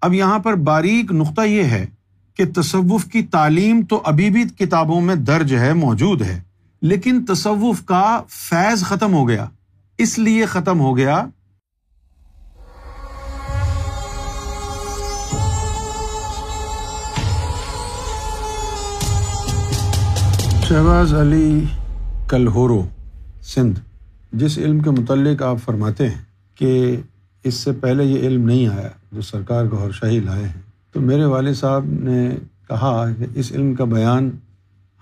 اب 0.00 0.14
یہاں 0.14 0.38
پر 0.38 0.54
باریک 0.54 1.12
نقطہ 1.12 1.40
یہ 1.40 1.62
ہے 1.62 1.86
کہ 2.34 2.44
تصوف 2.56 3.04
کی 3.04 3.22
تعلیم 3.22 3.82
تو 3.88 4.02
ابھی 4.04 4.30
بھی 4.30 4.44
کتابوں 4.58 5.00
میں 5.00 5.14
درج 5.14 5.54
ہے، 5.54 5.72
موجود 5.72 6.22
ہے، 6.22 6.40
لیکن 6.82 7.24
تصوف 7.24 7.84
کا 7.84 8.22
فیض 8.28 8.82
ختم 8.82 9.14
ہو 9.14 9.28
گیا۔ 9.28 9.46
اس 9.98 10.18
لیے 10.18 10.46
ختم 10.46 10.80
ہو 10.80 10.96
گیا۔ 10.96 11.26
شہباز 20.62 21.14
علی 21.14 21.64
کلہورو، 22.28 22.86
سندھ۔ 23.42 23.80
جس 24.32 24.58
علم 24.58 24.80
کے 24.80 24.90
متعلق 24.90 25.42
آپ 25.42 25.56
فرماتے 25.64 26.08
ہیں 26.08 26.22
کہ 26.54 26.96
اس 27.44 27.54
سے 27.54 27.72
پہلے 27.72 28.04
یہ 28.04 28.18
علم 28.18 28.46
نہیں 28.46 28.68
آیا، 28.68 28.88
جو 29.12 29.20
سرکار 29.20 29.64
گہر 29.64 29.90
شاہی 29.90 30.20
لائے 30.20 30.44
ہیں۔ 30.44 30.60
تو 30.92 31.00
میرے 31.00 31.24
والد 31.24 31.54
صاحب 31.54 31.84
نے 31.86 32.28
کہا 32.68 33.04
کہ 33.18 33.26
اس 33.34 33.52
علم 33.52 33.74
کا 33.74 33.84
بیان 33.84 34.30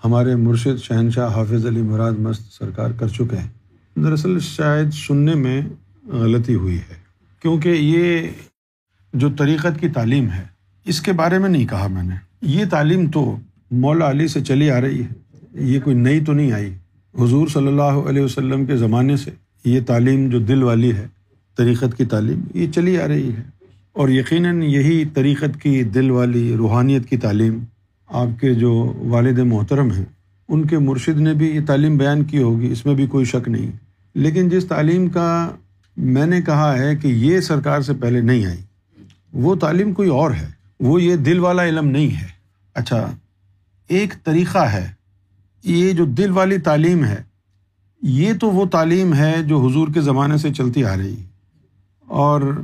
ہمارے 0.05 0.35
مرشد 0.37 0.83
شہنشاہ 0.83 1.35
حافظ 1.35 1.67
علی 1.67 1.83
مراد 1.83 2.13
مست 2.13 2.53
سرکار 2.53 2.91
کر 2.91 3.09
چکے 3.09 3.37
ہیں۔ 3.37 3.49
دراصل 3.97 4.39
شاید 4.41 4.93
سننے 4.93 5.35
میں 5.35 5.61
غلطی 6.13 6.55
ہوئی 6.55 6.79
ہے، 6.79 6.95
کیونکہ 7.43 7.69
یہ 7.69 8.29
جو 9.13 9.29
طریقت 9.39 9.81
کی 9.81 9.89
تعلیم 9.89 10.31
ہے، 10.31 10.45
اس 10.85 11.01
کے 11.01 11.13
بارے 11.13 11.39
میں 11.39 11.49
نہیں 11.49 11.67
کہا 11.67 11.87
میں 11.87 12.03
نے۔ 12.03 12.15
یہ 12.43 12.65
تعلیم 12.71 13.11
تو 13.11 13.37
مولا 13.71 14.11
علی 14.11 14.29
سے 14.29 14.41
چلی 14.41 14.71
آ 14.71 14.81
رہی 14.81 15.03
ہے، 15.03 15.13
یہ 15.65 15.81
کوئی 15.81 15.97
نئی 15.97 16.21
تو 16.21 16.33
نہیں 16.33 16.53
آئی۔ 16.53 16.75
حضور 17.15 17.49
صلی 17.49 17.67
اللہ 17.67 17.83
علیہ 17.83 18.23
وسلم 18.23 18.67
کے 18.67 18.77
زمانے 18.77 19.17
سے 19.17 19.31
یہ 19.65 19.81
تعلیم 19.87 20.29
جو 20.31 20.39
دل 20.39 20.63
والی 20.63 20.93
ہے 20.93 21.07
طریقت 21.57 21.97
کی 21.97 22.05
تعلیم 22.05 22.41
یہ 22.55 22.73
چلی 22.73 22.99
آ 22.99 23.09
رہی 23.09 23.31
ہے۔ 23.33 23.57
اور 23.93 24.09
یقیناً 24.09 24.63
یہی 24.63 25.05
طریقت 25.05 25.63
کی 25.63 25.83
دل 25.83 26.11
والی 26.11 26.57
روحانیت 26.57 27.07
کی 27.07 27.17
تعلیم 27.17 27.65
آپ 28.07 28.41
کے 28.41 28.55
جو 28.55 28.95
والد 28.99 29.39
محترم 29.39 29.91
ہیں، 29.93 30.05
ان 30.49 30.67
کے 30.67 30.79
مرشد 30.79 31.21
نے 31.21 31.35
بھی 31.35 31.47
یہ 31.47 31.61
تعلیم 31.67 31.97
بیان 31.97 32.25
کی 32.25 32.43
ہوگی، 32.43 32.73
اس 32.73 32.87
میں 32.87 32.95
بھی 32.95 33.07
کوئی 33.07 33.25
شک 33.25 33.49
نہیں۔ 33.49 33.71
لیکن 34.15 34.49
جس 34.49 34.65
تعلیم 34.65 35.09
کا 35.09 35.51
میں 35.97 36.27
نے 36.27 36.43
کہا 36.43 36.79
ہے 36.79 36.97
کہ 36.97 37.09
یہ 37.09 37.41
سرکار 37.41 37.81
سے 37.81 37.93
پہلے 37.95 38.21
نہیں 38.21 38.47
آئی، 38.47 38.59
وہ 39.33 39.55
تعلیم 39.55 39.93
کوئی 39.93 40.09
اور 40.09 40.31
ہے، 40.31 40.47
وہ 40.81 41.03
یہ 41.03 41.17
دل 41.17 41.39
والا 41.39 41.65
علم 41.65 41.89
نہیں 41.89 42.21
ہے۔ 42.21 42.27
اچھا 42.75 43.11
ایک 43.89 44.15
طریقہ 44.25 44.59
ہے، 44.59 44.93
یہ 45.65 45.93
جو 45.93 46.05
دل 46.05 46.31
والی 46.31 46.59
تعلیم 46.59 47.05
ہے، 47.05 47.23
یہ 48.03 48.33
تو 48.41 48.51
وہ 48.51 48.67
تعلیم 48.67 49.15
ہے 49.15 49.35
جو 49.47 49.67
حضور 49.67 49.89
کے 49.95 50.01
زمانے 50.01 50.37
سے 50.37 50.53
چلتی 50.53 50.85
آ 50.85 50.97
رہی۔ 50.97 51.15
ہے 51.15 51.36
اور 52.07 52.63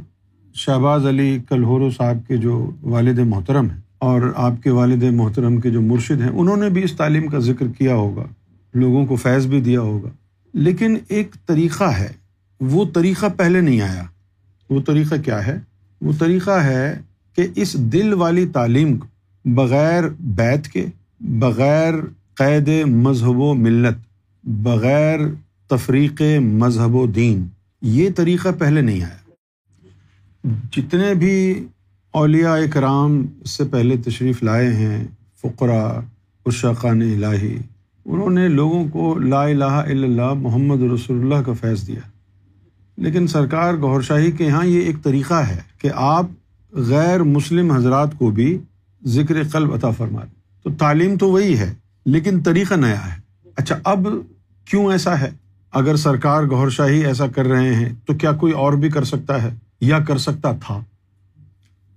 شہباز 0.54 1.06
علی 1.06 1.38
کلہورو 1.48 1.90
صاحب 1.90 2.18
کے 2.28 2.36
جو 2.36 2.70
والد 2.82 3.18
محترم 3.18 3.70
ہیں 3.70 3.80
اور 3.98 4.32
آپ 4.36 4.62
کے 4.62 4.70
والد 4.70 5.02
محترم 5.02 5.60
کے 5.60 5.70
جو 5.70 5.80
مرشد 5.80 6.20
ہیں، 6.20 6.28
انہوں 6.28 6.56
نے 6.56 6.68
بھی 6.68 6.84
اس 6.84 6.92
تعلیم 6.92 7.28
کا 7.28 7.38
ذکر 7.38 7.66
کیا 7.78 7.94
ہوگا، 7.94 8.24
لوگوں 8.74 9.06
کو 9.06 9.16
فیض 9.16 9.46
بھی 9.46 9.60
دیا 9.60 9.80
ہوگا۔ 9.80 10.08
لیکن 10.54 10.96
ایک 11.08 11.30
طریقہ 11.46 11.84
ہے، 11.84 12.12
وہ 12.60 12.84
طریقہ 12.94 13.26
پہلے 13.36 13.60
نہیں 13.60 13.80
آیا۔ 13.80 14.02
وہ 14.70 14.80
طریقہ 14.80 15.14
کیا 15.24 15.46
ہے؟ 15.46 15.58
وہ 16.00 16.12
طریقہ 16.18 16.50
ہے 16.50 17.00
کہ 17.36 17.46
اس 17.56 17.74
دل 17.74 18.12
والی 18.12 18.46
تعلیم 18.46 18.98
کو 18.98 19.06
بغیر 19.44 20.04
بیت 20.20 20.68
کے، 20.68 20.86
بغیر 21.20 21.94
قید 22.34 22.68
مذہب 22.86 23.38
و 23.38 23.54
ملت، 23.54 23.96
بغیر 24.44 25.18
تفریق 25.68 26.22
مذہب 26.40 26.94
و 26.94 27.06
دین، 27.06 27.46
یہ 27.82 28.08
طریقہ 28.16 28.48
پہلے 28.58 28.80
نہیں 28.80 29.02
آیا۔ 29.02 29.21
جتنے 30.44 31.14
بھی 31.14 31.66
اولیاء 32.12 32.56
کرام 32.72 33.26
اس 33.40 33.50
سے 33.50 33.64
پہلے 33.64 33.96
تشریف 33.96 34.42
لائے 34.42 34.72
ہیں، 34.72 35.06
فقرا 35.40 36.00
اشاقان 36.46 37.02
الہی، 37.02 37.58
انہوں 38.04 38.30
نے 38.30 38.48
لوگوں 38.48 38.88
کو 38.88 39.18
لا 39.18 39.42
الہ 39.42 39.64
الا 39.64 40.06
اللہ 40.06 40.32
محمد 40.32 40.82
رسول 40.82 41.20
اللہ 41.20 41.42
کا 41.46 41.52
فیض 41.52 41.86
دیا۔ 41.86 42.00
لیکن 42.96 43.26
سرکار 43.26 43.74
گور 43.74 44.02
شاہی 44.02 44.30
کے 44.30 44.44
یہاں 44.44 44.66
یہ 44.66 44.80
ایک 44.80 44.96
طریقہ 45.02 45.34
ہے 45.34 45.58
کہ 45.78 45.90
آپ 45.94 46.26
غیر 46.72 47.22
مسلم 47.22 47.70
حضرات 47.70 48.18
کو 48.18 48.30
بھی 48.30 48.58
ذکر 49.04 49.42
قلب 49.52 49.74
عطا 49.74 49.90
فرما 49.90 50.20
تو 50.62 50.70
تعلیم 50.70 51.18
تو 51.18 51.28
وہی 51.28 51.58
ہے، 51.58 51.74
لیکن 52.06 52.42
طریقہ 52.42 52.74
نیا 52.74 53.14
ہے۔ 53.14 53.20
اچھا 53.56 53.78
اب 53.84 54.06
کیوں 54.64 54.92
ایسا 54.92 55.20
ہے؟ 55.20 55.30
اگر 55.72 55.96
سرکار 55.96 56.44
گور 56.44 56.70
شاہی 56.70 57.04
ایسا 57.04 57.26
کر 57.26 57.46
رہے 57.46 57.74
ہیں 57.74 57.88
تو 58.06 58.14
کیا 58.14 58.32
کوئی 58.32 58.52
اور 58.52 58.72
بھی 58.72 58.88
کر 58.88 59.04
سکتا 59.04 59.42
ہے؟ 59.42 59.50
یا 59.82 59.98
کر 59.98 60.18
سکتا 60.18 60.52
تھا۔ 60.52 60.80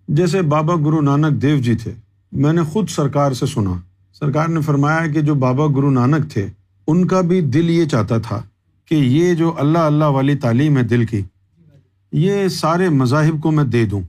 جیسے 0.07 0.41
بابا 0.41 0.75
گرو 0.75 1.01
نانک 1.01 1.41
دیو 1.41 1.57
جی 1.57 1.75
تھے، 1.75 1.93
میں 2.31 2.53
نے 2.53 2.63
خود 2.63 2.89
سرکار 2.89 3.31
سے 3.31 3.45
سنا۔ 3.45 3.73
سرکار 4.13 4.47
نے 4.47 4.61
فرمایا 4.61 5.07
کہ 5.07 5.21
جو 5.21 5.35
بابا 5.35 5.67
گرو 5.67 5.89
نانک 5.89 6.31
تھے، 6.31 6.47
ان 6.87 7.07
کا 7.07 7.21
بھی 7.21 7.41
دل 7.41 7.69
یہ 7.69 7.85
چاہتا 7.85 8.17
تھا 8.17 8.41
کہ 8.85 8.95
یہ 8.95 9.33
جو 9.33 9.53
اللہ 9.57 9.77
اللہ 9.77 10.05
والی 10.05 10.35
تعلیم 10.35 10.77
ہے 10.77 10.83
دل 10.83 11.05
کی، 11.05 11.21
یہ 12.11 12.47
سارے 12.47 12.89
مذاہب 12.89 13.41
کو 13.41 13.51
میں 13.51 13.63
دے 13.63 13.85
دوں۔ 13.85 14.01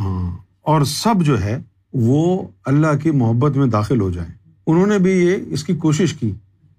ہاں 0.00 0.36
اور 0.60 0.82
سب 0.82 1.14
جو 1.24 1.40
ہے، 1.40 1.58
وہ 1.92 2.48
اللہ 2.64 2.96
کی 3.02 3.10
محبت 3.10 3.56
میں 3.56 3.66
داخل 3.66 4.00
ہو 4.00 4.10
جائیں۔ 4.10 4.30
انہوں 4.66 4.86
نے 4.86 4.98
بھی 4.98 5.10
یہ، 5.10 5.36
اس 5.46 5.64
کی 5.64 5.74
کوشش 5.74 6.14
کی۔ 6.14 6.32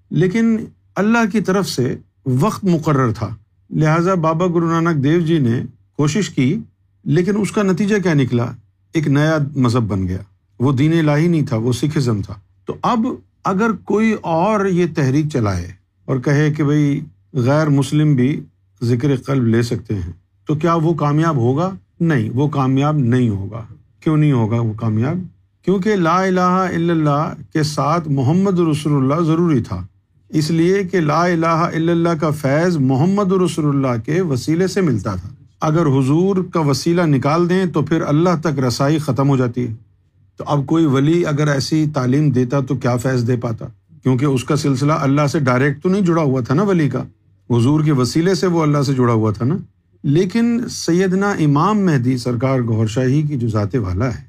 لیکن 0.10 0.66
اللہ 0.96 1.30
کی 1.32 1.42
طرف 1.42 1.70
سے 1.70 1.98
وقت 2.26 2.64
مقرر 2.64 3.12
تھا۔ 3.12 3.36
لہٰذا 3.70 4.14
بابا 4.14 4.48
گرو 4.48 4.82
نانک 4.82 5.04
دیو 5.04 5.20
جی 5.20 5.40
نے 5.40 5.64
کوشش 5.98 6.30
کی، 6.30 6.58
لیکن 7.04 7.32
اس 7.40 7.52
کا 7.52 7.64
نتیجہ 7.64 7.96
کیا 8.04 8.14
نکلا؟ 8.14 8.52
ایک 8.94 9.08
نیا 9.08 9.38
مذہب 9.56 9.82
بن 9.82 10.08
گیا۔ 10.08 10.18
وہ 10.60 10.72
دین 10.72 11.06
لاہی 11.06 11.28
نہیں 11.28 11.46
تھا، 11.46 11.58
وہ 11.58 11.74
سکھزم 11.74 12.22
تھا۔ 12.22 12.34
تو 12.66 12.76
اب 12.82 13.08
اگر 13.44 13.72
کوئی 13.72 14.16
اور 14.22 14.66
یہ 14.66 14.86
تحریک 14.96 15.26
چلائے 15.34 15.68
اور 16.06 16.18
کہے 16.20 16.54
کہ 16.54 16.64
بھائی 16.64 17.02
غیر 17.34 17.70
مسلم 17.70 18.16
بھی 18.16 18.44
ذکر 18.84 19.16
قلب 19.16 19.44
لے 19.44 19.62
سکتے 19.62 19.96
ہیں، 19.96 20.14
تو 20.48 20.56
کیا 20.56 20.74
وہ 20.74 20.94
کامیاب 20.94 21.36
ہوگا؟ 21.36 21.70
نہیں، 22.00 22.30
وہ 22.34 22.48
کامیاب 22.48 22.98
نہیں 22.98 23.30
ہوگا۔ 23.30 23.66
کیوں 24.00 24.18
نہیں 24.18 24.32
ہوگا 24.32 24.60
وہ 24.60 24.74
کامیاب؟ 24.74 25.18
کیونکہ 25.66 25.96
لا 25.96 26.22
الہ 26.22 26.40
الا 26.40 26.94
اللہ 26.94 27.34
کے 27.54 27.64
ساتھ 27.64 28.08
محمد 28.08 28.60
رسول 28.60 28.94
اللہ 28.94 29.26
ضروری 29.26 29.64
تھا۔ 29.64 29.86
اس 30.30 30.52
لیے 30.52 30.84
کہ 30.84 31.00
لا 31.00 31.26
الہ 31.26 31.46
الا 31.46 31.92
اللہ 31.92 32.10
کا 32.22 32.30
فیض 32.30 32.78
محمد 32.78 33.32
رسول 33.32 33.66
اللہ 33.66 34.02
کے 34.06 34.22
وسیلے 34.22 34.68
سے 34.68 34.82
ملتا 34.82 35.16
تھا۔ 35.16 35.30
اگر 35.62 35.86
حضور 35.86 36.36
کا 36.54 36.60
وسیلہ 36.60 37.02
نکال 37.02 37.50
دیں 37.50 37.66
تو 37.66 37.82
پھر 37.82 38.02
اللہ 38.02 38.30
تک 38.44 38.60
رسائی 38.60 38.98
ختم 38.98 39.30
ہو 39.30 39.38
جاتی 39.38 39.68
ہے۔ 39.68 39.74
تو 40.38 40.44
اب 40.48 40.66
کوئی 40.66 40.86
ولی 40.86 41.26
اگر 41.26 41.48
ایسی 41.48 41.86
تعلیم 41.94 42.30
دیتا 42.30 42.60
تو 42.60 42.76
کیا 42.76 42.98
فیض 42.98 43.28
دے 43.28 43.36
پاتا؟ 43.36 43.66
کیونکہ 44.04 44.26
اس 44.26 44.44
کا 44.44 44.56
سلسلہ 44.56 44.94
اللہ 44.94 45.28
سے 45.28 45.40
ڈائریکٹ 45.40 45.84
تو 45.84 45.90
نہیں 45.90 46.02
جڑا 46.02 46.22
ہوا 46.22 46.42
تھا 46.42 46.54
نا 46.54 46.64
ولی 46.64 46.90
کا۔ 46.90 47.04
حضور 47.50 47.84
کے 47.84 47.92
وسیلے 47.92 48.36
سے 48.36 48.48
وہ 48.48 48.62
اللہ 48.62 48.82
سے 48.82 48.94
جڑا 48.94 49.14
ہوا 49.14 49.32
تھا 49.32 49.46
نا۔ 49.46 49.56
لیکن 50.04 50.62
سیدنا 50.70 51.30
امام 51.30 51.86
مہدی 51.86 52.18
سرکار 52.18 52.60
گور 52.60 52.88
شاہی 52.88 53.22
کی 53.22 53.38
جو 53.38 53.48
ذات 53.48 53.76
والا 53.76 54.08
ہے، 54.08 54.24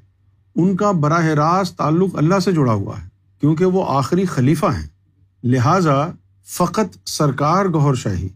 ان 0.55 0.75
کا 0.75 0.91
براہ 0.91 1.25
راست 1.25 1.77
تعلق 1.77 2.09
اللہ 2.13 2.39
سے 2.39 2.51
جڑا 2.51 2.73
ہوا 2.73 3.01
ہے، 3.03 3.07
کیونکہ 3.41 3.65
وہ 3.65 3.85
آخری 3.87 4.25
خلیفہ 4.25 4.65
ہیں۔ 4.65 4.87
لہٰذا 5.43 6.11
فقط 6.45 6.97
سرکار 7.05 7.65
گہر 7.65 7.93
شاہی 7.93 8.27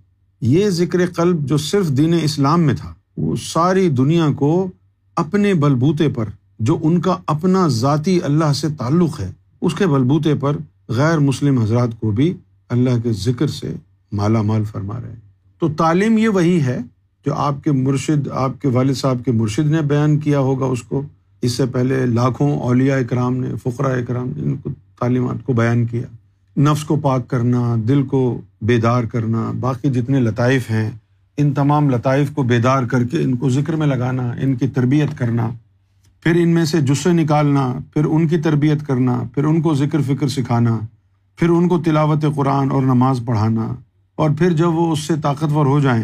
یہ 0.42 0.70
ذکر 0.70 1.06
قلب 1.06 1.46
جو 1.46 1.58
صرف 1.58 1.88
دین 1.88 2.14
اسلام 2.24 2.62
میں 2.62 2.74
تھا، 2.74 2.94
وہ 3.18 3.36
ساری 3.36 3.90
دنیا 3.90 4.28
کو 4.36 4.72
اپنے 5.16 5.54
بلبوتے 5.54 6.10
پر، 6.10 6.26
جو 6.60 6.78
ان 6.82 7.02
کا 7.02 7.18
اپنا 7.28 7.68
ذاتی 7.68 8.20
اللہ 8.24 8.54
سے 8.54 8.68
تعلق 8.78 9.20
ہے، 9.20 9.32
اس 9.62 9.74
کے 9.74 9.88
بلبوتے 9.88 10.36
پر 10.36 10.58
غیر 10.88 11.20
مسلم 11.20 11.60
حضرات 11.60 11.90
کو 12.00 12.12
بھی 12.12 12.34
اللہ 12.70 12.90
کے 13.04 13.12
ذکر 13.12 13.48
سے 13.48 13.74
مالا 14.12 14.42
مال 14.42 14.64
فرما 14.64 15.02
رہے 15.02 15.10
ہیں۔ 15.10 15.32
تو 15.60 15.70
تعلیم 15.70 16.18
یہ 16.18 16.30
وہی 16.30 16.62
ہے 16.62 16.80
جو 17.26 17.34
آپ 17.34 17.64
کے 17.64 17.72
مرشد، 17.72 18.28
آپ 18.28 18.62
کے 18.62 18.68
والد 18.68 18.94
صاحب 18.94 19.18
کے 19.26 19.32
مرشد 19.32 19.72
نے 19.72 19.82
بیان 19.82 20.20
کیا 20.20 20.40
ہوگا 20.40 20.66
اس 20.66 20.82
کو۔ 20.82 21.02
اس 21.42 21.52
سے 21.52 21.66
پہلے 21.66 22.06
لاکھوں 22.06 22.60
اولیا 22.60 22.96
اکرام 22.96 23.38
نے 23.38 23.50
فقرا 23.64 23.88
اکرام 23.88 24.30
نے 24.38 24.44
ان 24.44 24.58
کو 24.58 24.70
تعلیمات 25.00 25.46
کو 25.46 25.54
بیان 25.54 25.86
کیا۔ 25.86 26.02
نفس 26.58 26.84
کو 26.84 26.96
پاک 26.96 27.28
کرنا، 27.28 27.76
دل 27.88 28.04
کو 28.04 28.42
بیدار 28.62 29.04
کرنا، 29.04 29.52
باقی 29.60 29.90
جتنے 29.90 30.20
لطائف 30.20 30.70
ہیں، 30.72 30.90
ان 31.38 31.54
تمام 31.54 31.90
لطائف 31.90 32.32
کو 32.32 32.44
بیدار 32.44 32.84
کر 32.84 33.04
کے 33.04 33.24
ان 33.24 33.36
کو 33.36 33.50
ذکر 33.50 33.76
میں 33.76 33.88
لگانا، 33.88 34.32
ان 34.42 34.56
کی 34.56 34.68
تربیت 34.68 35.18
کرنا، 35.18 35.50
پھر 36.24 36.36
ان 36.36 36.50
میں 36.50 36.66
سے 36.66 36.82
جسے 36.82 37.12
نکالنا، 37.12 37.72
پھر 37.94 38.06
ان 38.06 38.28
کی 38.28 38.38
تربیت 38.38 38.86
کرنا، 38.88 39.22
پھر 39.36 39.44
ان 39.44 39.62
کو 39.62 39.74
ذکر 39.74 40.02
فکر 40.02 40.28
سکھانا، 40.28 40.78
پھر 41.40 41.50
ان 41.50 41.68
کو 41.68 41.78
تلاوت 41.78 42.26
قرآن 42.36 42.72
اور 42.72 42.84
نماز 42.84 43.22
پڑھانا، 43.26 43.74
اور 44.18 44.30
پھر 44.38 44.54
جب 44.54 44.76
وہ 44.76 44.92
اس 44.92 45.00
سے 45.00 45.14
طاقتور 45.22 45.66
ہو 45.66 45.80
جائیں 45.80 46.04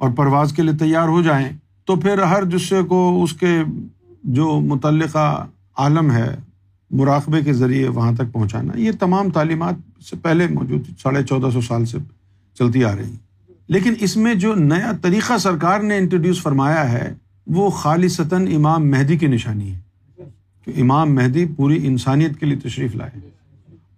اور 0.00 0.10
پرواز 0.10 0.52
کے 0.52 0.62
لیے 0.62 0.74
تیار 0.78 1.08
ہو 1.08 1.22
جائیں، 1.22 1.48
تو 1.88 1.96
پھر 1.96 2.22
ہر 2.22 2.44
جسے 2.44 2.82
کو 2.88 3.22
اس 3.22 3.32
کے 3.32 3.56
جو 4.22 4.60
متعلقہ 4.60 5.46
عالم 5.76 6.10
ہے 6.10 6.28
مراقبے 6.90 7.42
کے 7.42 7.52
ذریعے 7.52 7.88
وہاں 7.88 8.12
تک 8.12 8.32
پہنچانا، 8.32 8.78
یہ 8.78 8.92
تمام 9.00 9.30
تعلیمات 9.30 9.74
سے 10.10 10.16
پہلے 10.16 10.46
موجود 10.46 10.82
ساڑھے 11.02 11.22
چودہ 11.22 11.50
سو 11.52 11.60
سال 11.60 11.84
سے 11.84 11.98
چلتی 12.58 12.84
آ 12.84 12.96
رہی 12.96 13.12
لیکن 13.68 13.94
اس 14.00 14.16
میں 14.16 14.34
جو 14.34 14.54
نیا 14.54 14.92
طریقہ 15.02 15.38
سرکار 15.38 15.80
نے 15.80 15.96
انٹروڈیوس 15.96 16.42
فرمایا 16.42 16.92
ہے، 16.92 17.14
وہ 17.46 17.70
خالصتاً 17.70 18.54
امام 18.54 18.90
مہدی 18.90 19.18
کی 19.18 19.26
نشانی 19.26 19.74
ہے۔ 19.74 19.80
کہ 20.64 20.80
امام 20.80 21.14
مہدی 21.14 21.46
پوری 21.56 21.86
انسانیت 21.86 22.40
کے 22.40 22.46
لیے 22.46 22.68
تشریف 22.68 22.96
لائے۔ 22.96 23.18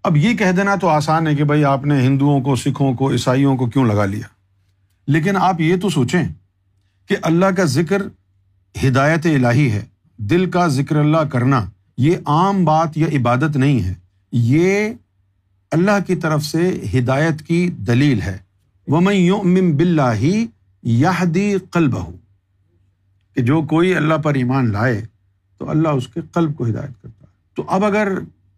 اب 0.02 0.16
یہ 0.16 0.34
کہہ 0.34 0.52
دینا 0.56 0.74
تو 0.74 0.88
آسان 0.88 1.26
ہے 1.26 1.34
کہ 1.34 1.44
بھائی 1.44 1.64
آپ 1.64 1.86
نے 1.86 2.06
ہندوؤں 2.06 2.40
کو، 2.40 2.56
سکھوں 2.56 2.94
کو، 2.94 3.12
عیسائیوں 3.12 3.56
کو 3.56 3.66
کیوں 3.66 3.84
لگا 3.84 4.04
لیا؟ 4.04 4.26
لیکن 5.06 5.36
آپ 5.36 5.60
یہ 5.60 5.76
تو 5.76 5.88
سوچیں 5.88 6.24
کہ 7.08 7.16
اللہ 7.22 7.46
کا 7.46 7.64
ذکر 7.64 8.02
ہدایت 8.86 9.26
الہی 9.26 9.70
ہے، 9.70 9.82
دل 10.16 10.50
کا 10.50 10.66
ذکر 10.66 10.96
اللہ 10.96 11.18
کرنا۔ 11.18 11.64
یہ 12.00 12.16
عام 12.26 12.64
بات 12.64 12.98
یا 12.98 13.06
عبادت 13.06 13.56
نہیں 13.56 13.80
ہے، 13.80 13.94
یہ 14.32 14.88
اللہ 15.72 15.98
کی 16.06 16.14
طرف 16.14 16.44
سے 16.44 16.80
ہدایت 16.98 17.42
کی 17.42 17.70
دلیل 17.70 18.20
ہے۔ 18.20 18.38
وہ 18.88 19.00
میں 19.00 19.14
یوں 19.14 19.72
بلّہ 19.72 20.14
ہی 20.14 20.46
یادی 20.82 21.54
قلب 21.70 21.96
ہوں 21.96 22.12
کہ 23.34 23.42
جو 23.42 23.62
کوئی 23.62 23.94
اللہ 23.94 24.14
پر 24.14 24.34
ایمان 24.34 24.72
لائے 24.72 25.06
تو 25.58 25.70
اللہ 25.70 25.88
اس 25.88 26.08
کے 26.08 26.20
قلب 26.32 26.56
کو 26.56 26.64
ہدایت 26.64 27.02
کرتا 27.02 27.22
ہے۔ 27.22 27.26
تو 27.54 27.62
اب 27.66 27.84
اگر 27.84 28.08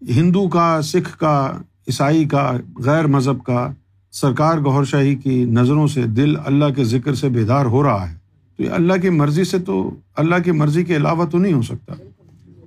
ہندو 0.08 0.48
کا، 0.48 0.82
سکھ 0.82 1.18
کا، 1.18 1.58
عیسائی 1.88 2.24
کا، 2.24 2.52
غیر 2.76 3.06
مذہب 3.06 3.44
کا 3.44 3.68
سرکار 4.12 4.58
گور 4.58 4.84
شاہی 4.84 5.14
کی 5.14 5.44
نظروں 5.44 5.86
سے 5.86 6.02
دل 6.02 6.34
اللہ 6.44 6.72
کے 6.76 6.84
ذکر 6.84 7.14
سے 7.14 7.28
بیدار 7.28 7.66
ہو 7.66 7.82
رہا 7.82 8.10
ہے، 8.10 8.16
تو 8.56 8.62
یہ 8.62 8.70
اللہ 8.70 8.92
کی 9.02 9.08
مرضی 9.08 9.44
سے 9.44 9.58
تو، 9.58 9.94
اللہ 10.16 10.36
کی 10.44 10.50
مرضی 10.50 10.84
کے 10.84 10.96
علاوہ 10.96 11.24
تو 11.24 11.38
نہیں 11.38 11.52
ہو 11.52 11.62
سکتا۔ 11.62 11.94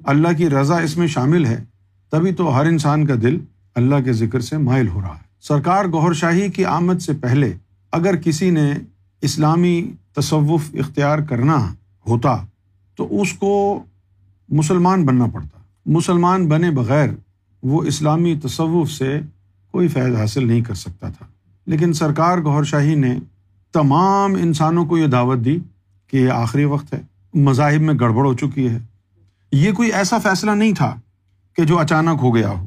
اللہ 0.06 0.28
کی 0.38 0.50
رضا 0.50 0.78
اس 0.78 0.98
میں 0.98 1.08
شامل 1.08 1.46
ہے، 1.46 1.64
تبھی 2.10 2.32
تو 2.32 2.56
ہر 2.56 2.66
انسان 2.66 3.06
کا 3.06 3.14
دل 3.22 3.38
اللہ 3.76 3.96
کے 4.06 4.14
ذکر 4.14 4.40
سے 4.40 4.58
مائل 4.58 4.88
ہو 4.88 5.02
رہا 5.02 5.10
ہے۔ 5.10 5.26
سرکار 5.42 5.86
گور 5.86 6.14
شاہی 6.14 6.50
کی 6.50 6.66
آمد 6.66 7.00
سے 7.00 7.14
پہلے 7.14 7.54
اگر 7.92 8.16
کسی 8.16 8.50
نے 8.50 8.74
اسلامی 9.22 9.92
تصوف 10.14 10.62
اختیار 10.74 11.20
کرنا 11.20 11.74
ہوتا 12.08 12.38
تو 12.96 13.22
اس 13.22 13.34
کو 13.34 13.84
مسلمان 14.50 15.06
بننا 15.06 15.26
پڑتا۔ 15.34 15.60
مسلمان 15.86 16.48
بنے 16.48 16.72
بغیر 16.72 17.10
وہ 17.64 17.84
اسلامی 17.84 18.40
تصوف 18.44 18.92
سے 18.92 19.20
کوئی 19.72 19.88
فیض 19.88 20.16
حاصل 20.16 20.48
نہیں 20.48 20.62
کر 20.62 20.74
سکتا 20.74 21.10
تھا۔ 21.10 21.26
لیکن 21.68 21.94
سرکار 21.94 22.38
گور 22.38 22.64
شاہی 22.64 22.96
نے 22.96 23.18
تمام 23.74 24.36
انسانوں 24.36 24.86
کو 24.86 24.98
یہ 24.98 25.08
دعوت 25.08 25.46
دی 25.46 25.60
کہ 26.08 26.18
یہ 26.18 26.30
آخری 26.30 26.64
وقت 26.64 26.94
ہے، 26.94 27.02
مذاہب 27.34 27.82
میں 27.82 27.94
گڑبڑ 28.00 28.26
ہو 28.26 28.34
چکی 28.34 28.70
ہے۔ 28.70 28.78
یہ 29.56 29.72
کوئی 29.72 29.92
ایسا 29.92 30.18
فیصلہ 30.18 30.52
نہیں 30.52 30.74
تھا 30.74 30.96
کہ 31.56 31.64
جو 31.64 31.80
اچانک 31.80 32.20
ہو 32.22 32.36
گیا 32.36 32.50
ہو۔ 32.50 32.66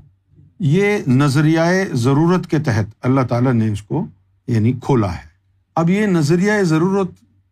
یہ 0.61 0.99
نظریۂ 1.07 1.63
ضرورت 1.93 2.47
کے 2.47 2.59
تحت 2.59 2.85
اللہ 3.03 3.21
تعالیٰ 3.21 3.53
نے 3.53 3.69
اس 3.69 3.83
کو 3.83 4.07
یعنی 4.47 4.73
کھولا 4.73 5.13
ہے۔ 5.13 5.29
اب 5.77 5.91
یہ 5.91 6.07
نظریۂ 6.07 6.63
ضرورت 6.63 7.11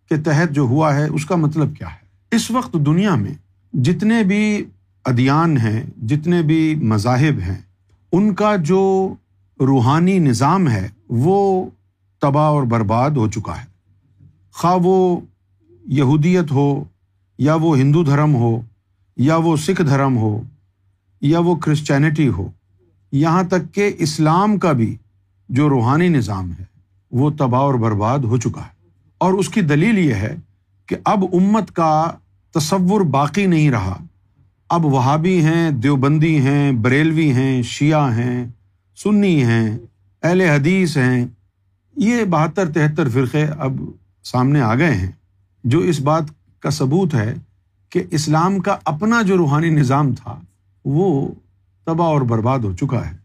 کے 0.08 0.16
تحت 0.16 0.50
جو 0.50 0.62
ہوا 0.62 0.94
ہے، 0.94 1.08
اس 1.08 1.26
کا 1.26 1.36
مطلب 1.36 1.76
کیا 1.78 1.86
ہے؟ 1.86 2.06
اس 2.36 2.50
وقت 2.50 2.76
دنیا 2.86 3.14
میں 3.14 3.34
جتنے 3.76 4.22
بھی 4.22 4.64
ادیان 5.04 5.56
ہیں، 5.56 5.82
جتنے 6.06 6.42
بھی 6.42 6.74
مذاہب 6.74 7.38
ہیں، 7.38 7.60
ان 8.12 8.34
کا 8.34 8.56
جو 8.56 9.14
روحانی 9.60 10.18
نظام 10.18 10.68
ہے، 10.68 10.88
وہ 11.08 11.70
تباہ 12.20 12.44
اور 12.44 12.62
برباد 12.62 13.10
ہو 13.10 13.30
چکا 13.30 13.60
ہے۔ 13.60 13.66
خواہ 14.52 14.78
وہ 14.82 15.20
یہودیت 15.86 16.50
ہو 16.50 16.84
یا 17.38 17.54
وہ 17.54 17.78
ہندو 17.78 18.04
دھرم 18.04 18.34
ہو 18.34 18.60
یا 19.16 19.36
وہ 19.36 19.56
سکھ 19.56 19.82
دھرم 19.82 20.16
ہو، 20.16 20.42
یا 21.20 21.38
وہ 21.38 21.54
کرسچینٹی 21.54 22.28
ہو، 22.28 22.50
یہاں 23.12 23.42
تک 23.42 23.74
کہ 23.74 23.92
اسلام 23.98 24.58
کا 24.58 24.72
بھی 24.72 24.96
جو 25.48 25.68
روحانی 25.68 26.08
نظام 26.08 26.50
ہے، 26.50 26.64
وہ 27.12 27.30
تباہ 27.30 27.60
اور 27.60 27.74
برباد 27.74 28.18
ہو 28.18 28.36
چکا 28.36 28.60
ہے۔ 28.60 28.76
اور 29.18 29.32
اس 29.32 29.48
کی 29.48 29.60
دلیل 29.60 29.98
یہ 29.98 30.14
ہے 30.14 30.36
کہ 30.86 30.96
اب 31.04 31.24
امت 31.32 31.72
کا 31.72 32.12
تصور 32.54 33.00
باقی 33.00 33.46
نہیں 33.46 33.70
رہا۔ 33.70 33.98
اب 34.68 34.86
وہابی 34.86 35.44
ہیں، 35.44 35.70
دیوبندی 35.70 36.38
ہیں، 36.38 36.72
بریلوی 36.72 37.32
ہیں، 37.32 37.62
شیعہ 37.62 38.16
ہیں، 38.16 38.46
سنی 38.96 39.44
ہیں، 39.44 39.78
اہل 40.22 40.40
حدیث 40.40 40.96
ہیں۔ 40.96 41.26
یہ 41.96 42.24
بہتر 42.24 42.72
تہتر 42.72 43.08
فرقے 43.08 43.44
اب 43.44 43.72
سامنے 44.24 44.60
آ 44.60 44.74
گئے 44.74 44.94
ہیں۔ 44.94 45.12
جو 45.64 45.78
اس 45.78 46.00
بات 46.00 46.22
کا 46.60 46.70
ثبوت 46.70 47.14
ہے 47.14 47.34
کہ 47.90 48.02
اسلام 48.10 48.58
کا 48.58 48.76
اپنا 48.84 49.22
جو 49.22 49.36
روحانی 49.36 49.70
نظام 49.70 50.12
تھا، 50.14 50.40
وہ 50.84 51.28
تباہ 51.86 52.06
اور 52.06 52.20
برباد 52.20 52.58
ہو 52.58 52.72
چکا 52.72 53.10
ہے۔ 53.10 53.16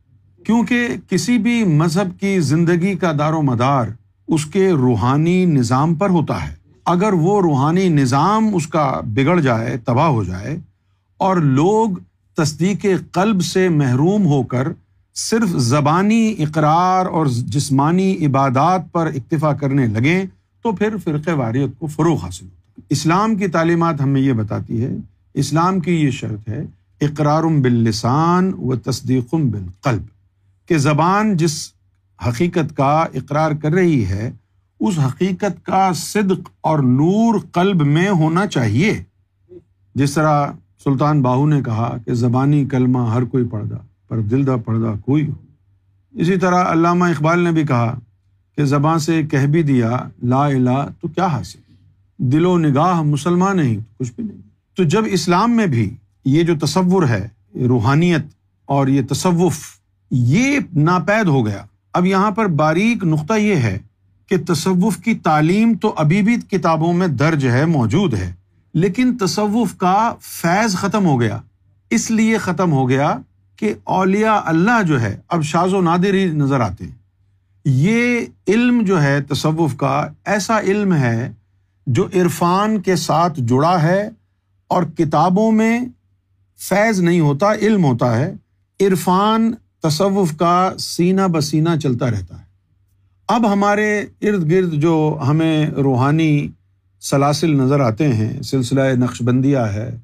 کیونکہ 0.45 0.87
کسی 1.09 1.37
بھی 1.37 1.63
مذہب 1.63 2.19
کی 2.19 2.39
زندگی 2.39 2.95
کا 2.95 3.11
دار 3.19 3.33
و 3.33 3.41
مدار 3.41 3.87
اس 4.27 4.45
کے 4.45 4.71
روحانی 4.71 5.45
نظام 5.45 5.95
پر 5.95 6.09
ہوتا 6.09 6.49
ہے۔ 6.49 6.55
اگر 6.85 7.13
وہ 7.13 7.41
روحانی 7.41 7.89
نظام 7.89 8.55
اس 8.55 8.67
کا 8.67 9.01
بگڑ 9.03 9.39
جائے، 9.39 9.77
تباہ 9.77 10.07
ہو 10.07 10.23
جائے، 10.23 10.57
اور 11.17 11.35
لوگ 11.35 11.89
تصدیق 12.37 12.85
قلب 13.11 13.41
سے 13.43 13.69
محروم 13.69 14.25
ہو 14.25 14.43
کر 14.43 14.67
صرف 15.15 15.49
زبانی 15.49 16.35
اقرار 16.39 17.05
اور 17.05 17.25
جسمانی 17.25 18.25
عبادات 18.25 18.91
پر 18.91 19.05
اکتفا 19.05 19.53
کرنے 19.53 19.87
لگیں، 19.87 20.25
تو 20.63 20.71
پھر 20.71 20.97
فرق 21.03 21.29
واریت 21.35 21.79
کو 21.79 21.87
فروغ 21.87 22.17
حاصل 22.23 22.45
ہوتا 22.45 22.60
اسلام 22.89 23.35
کی 23.35 23.47
تعلیمات 23.47 24.01
ہمیں 24.01 24.21
یہ 24.21 24.33
بتاتی 24.33 24.83
ہے، 24.83 24.89
اسلام 25.33 25.79
کی 25.79 25.95
یہ 25.95 26.11
شرط 26.11 26.49
ہے 26.49 26.63
اقرار 27.01 27.43
باللسان 27.43 28.51
و 28.57 28.75
تصدیق 28.75 29.33
بالقلب، 29.33 30.01
کہ 30.69 30.77
زبان 30.77 31.37
جس 31.37 31.73
حقیقت 32.27 32.75
کا 32.77 32.93
اقرار 33.13 33.51
کر 33.51 33.71
رہی 33.71 34.05
ہے، 34.05 34.31
اس 34.79 34.99
حقیقت 34.99 35.65
کا 35.65 35.91
صدق 35.93 36.49
اور 36.61 36.79
نور 36.79 37.39
قلب 37.51 37.81
میں 37.81 38.09
ہونا 38.09 38.47
چاہیے۔ 38.47 39.03
جس 39.95 40.13
طرح 40.13 40.45
سلطان 40.83 41.21
باہو 41.21 41.47
نے 41.47 41.61
کہا 41.61 41.95
کہ 42.05 42.13
زبانی 42.13 42.65
کلمہ 42.65 42.99
ہر 42.99 43.23
کوئی 43.23 43.45
پڑھدا 43.45 43.77
پر 44.07 44.19
دل 44.21 44.45
دا 44.47 44.55
پڑھدا 44.55 44.93
کوئی 45.05 45.27
ہو۔ 45.27 45.33
اسی 46.13 46.37
طرح 46.37 46.71
علامہ 46.71 47.05
اقبال 47.05 47.39
نے 47.39 47.51
بھی 47.51 47.63
کہا 47.63 47.99
کہ 48.57 48.65
زباں 48.65 48.97
سے 48.97 49.21
کہہ 49.23 49.45
بھی 49.45 49.63
دیا، 49.63 49.99
لا 50.23 50.45
الہ 50.45 50.85
تو 51.01 51.07
کیا 51.07 51.25
حاصل؟ 51.25 51.59
دل 52.23 52.45
و 52.45 52.57
نگاہ 52.57 53.01
مسلمان 53.01 53.57
نہیں 53.57 53.77
کچھ 53.97 54.11
بھی 54.15 54.23
نہیں۔ 54.23 54.41
تو 54.77 54.83
جب 54.83 55.03
اسلام 55.07 55.55
میں 55.55 55.65
بھی 55.65 55.95
یہ 56.25 56.43
جو 56.43 56.53
تصور 56.61 57.03
ہے 57.03 57.27
روحانیت 57.67 58.21
اور 58.65 58.87
یہ 58.87 59.01
تصوف، 59.09 59.59
یہ 60.11 60.59
ناپید 60.75 61.27
ہو 61.27 61.45
گیا۔ 61.45 61.65
اب 61.93 62.05
یہاں 62.05 62.31
پر 62.31 62.47
باریک 62.47 63.03
نقطہ 63.03 63.33
یہ 63.33 63.55
ہے 63.55 63.79
کہ 64.29 64.35
تصوف 64.47 64.97
کی 64.97 65.13
تعلیم 65.13 65.73
تو 65.81 65.93
ابھی 65.97 66.21
بھی 66.21 66.35
کتابوں 66.35 66.93
میں 66.93 67.07
درج 67.07 67.47
ہے، 67.47 67.65
موجود 67.65 68.13
ہے، 68.13 68.33
لیکن 68.73 69.17
تصوف 69.17 69.75
کا 69.77 70.15
فیض 70.21 70.75
ختم 70.75 71.05
ہو 71.05 71.21
گیا۔ 71.21 71.41
اس 71.89 72.11
لیے 72.11 72.37
ختم 72.37 72.71
ہو 72.71 72.89
گیا 72.89 73.17
کہ 73.55 73.73
اولیا 73.83 74.41
اللہ 74.45 74.83
جو 74.83 75.01
ہے، 75.01 75.17
اب 75.27 75.41
شاز 75.41 75.73
و 75.73 75.81
نادر 75.81 76.13
ہی 76.13 76.25
نظر 76.25 76.59
آتے 76.59 76.85
ہیں۔ 76.85 76.95
یہ 77.65 78.19
علم 78.47 78.81
جو 78.81 79.01
ہے، 79.01 79.21
تصوف 79.21 79.75
کا 79.75 80.07
ایسا 80.25 80.59
علم 80.59 80.93
ہے 80.93 81.33
جو 81.87 82.05
عرفان 82.05 82.81
کے 82.81 82.95
ساتھ 82.95 83.39
جڑا 83.39 83.81
ہے 83.83 84.09
اور 84.67 84.83
کتابوں 84.83 85.51
میں 85.51 85.81
فیض 86.57 86.99
نہیں 86.99 87.19
ہوتا، 87.19 87.53
علم 87.53 87.85
ہوتا 87.85 88.17
ہے، 88.17 88.33
عرفان 88.79 89.51
تصوف 89.83 90.37
کا 90.37 90.73
سینہ 90.79 91.21
بسینہ 91.21 91.69
چلتا 91.83 92.11
رہتا 92.11 92.37
ہے۔ 92.39 92.43
اب 93.27 93.53
ہمارے 93.53 94.05
ارد 94.21 94.51
گرد 94.51 94.73
جو 94.73 95.19
ہمیں 95.27 95.69
روحانی 95.69 96.47
سلاسل 97.01 97.55
نظر 97.55 97.79
آتے 97.79 98.13
ہیں، 98.13 98.41
سلسلہ 98.41 98.81
نقش 98.95 99.21
بندیہ 99.21 99.57
ہے، 99.57 99.95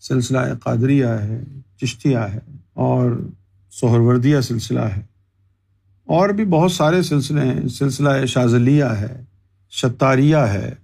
سلسلہ 0.00 0.38
قادریہ 0.62 1.06
ہے، 1.06 1.40
چشتیہ 1.80 2.18
ہے 2.18 2.38
اور 2.72 3.30
سہروردیہ 3.70 4.40
سلسلہ 4.40 4.80
ہے۔ 4.80 5.02
اور 6.06 6.28
بھی 6.28 6.44
بہت 6.44 6.72
سارے 6.72 7.02
سلسلے 7.02 7.40
ہیں 7.40 7.68
سلسلہ 7.68 8.26
شاذلیہ 8.26 8.84
ہے 8.84 9.24
شتاریہ 9.70 10.36
ہے۔ 10.36 10.74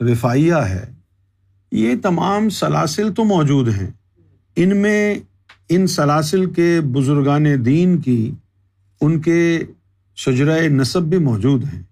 رفائیہ 0.00 0.54
ہے، 0.54 0.86
یہ 1.72 1.94
تمام 2.02 2.48
سلاسل 2.48 3.12
تو 3.12 3.24
موجود 3.24 3.68
ہیں۔ 3.68 3.86
ان 4.56 4.76
میں 4.76 5.14
ان 5.68 5.86
سلاسل 5.86 6.50
کے 6.50 6.80
بزرگان 6.84 7.64
دین 7.64 7.98
کی 7.98 8.30
ان 9.00 9.20
کے 9.20 9.64
شجرۂ 10.16 10.62
نصب 10.68 11.02
بھی 11.02 11.18
موجود 11.18 11.64
ہیں۔ 11.74 11.82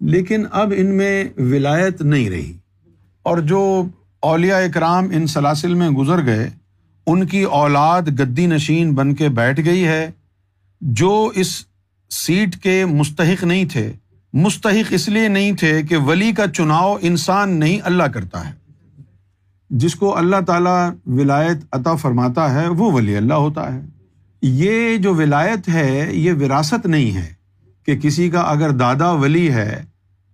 لیکن 0.00 0.44
اب 0.50 0.72
ان 0.76 0.86
میں 0.86 1.24
ولایت 1.38 2.02
نہیں 2.02 2.30
رہی۔ 2.30 2.52
اور 3.22 3.38
جو 3.38 3.84
اولیا 4.20 4.56
اکرام 4.56 5.04
ان 5.04 5.26
سلاسل 5.26 5.74
میں 5.74 5.90
گزر 5.90 6.24
گئے، 6.24 6.50
ان 7.06 7.26
کی 7.26 7.42
اولاد 7.42 8.02
گدی 8.20 8.46
نشین 8.46 8.94
بن 8.94 9.14
کے 9.14 9.28
بیٹھ 9.28 9.60
گئی 9.64 9.84
ہے۔ 9.84 10.10
جو 10.80 11.30
اس 11.34 11.64
سیٹ 12.10 12.56
کے 12.56 12.84
مستحق 12.84 13.44
نہیں 13.44 13.64
تھے 13.72 13.92
مستحق 14.32 14.86
اس 14.90 15.08
لیے 15.08 15.28
نہیں 15.28 15.52
تھے 15.52 15.82
کہ 15.82 15.96
ولی 15.96 16.32
کا 16.32 16.46
چناؤ 16.46 16.96
انسان 17.00 17.50
نہیں 17.50 17.78
اللہ 17.84 18.02
کرتا 18.02 18.48
ہے۔ 18.48 18.52
جس 19.70 19.94
کو 19.94 20.16
اللہ 20.16 20.36
تعالیٰ 20.46 20.90
ولایت 21.06 21.56
عطا 21.72 21.94
فرماتا 21.94 22.54
ہے، 22.54 22.68
وہ 22.68 22.92
ولی 22.92 23.16
اللہ 23.16 23.34
ہوتا 23.34 23.74
ہے۔ 23.74 23.80
یہ 24.42 24.96
جو 24.96 25.14
ولایت 25.14 25.68
ہے، 25.68 26.08
یہ 26.12 26.32
وراثت 26.32 26.86
نہیں 26.86 27.16
ہے 27.16 27.32
کہ 27.86 27.98
کسی 27.98 28.30
کا 28.30 28.40
اگر 28.40 28.70
دادا 28.70 29.10
ولی 29.10 29.50
ہے 29.50 29.84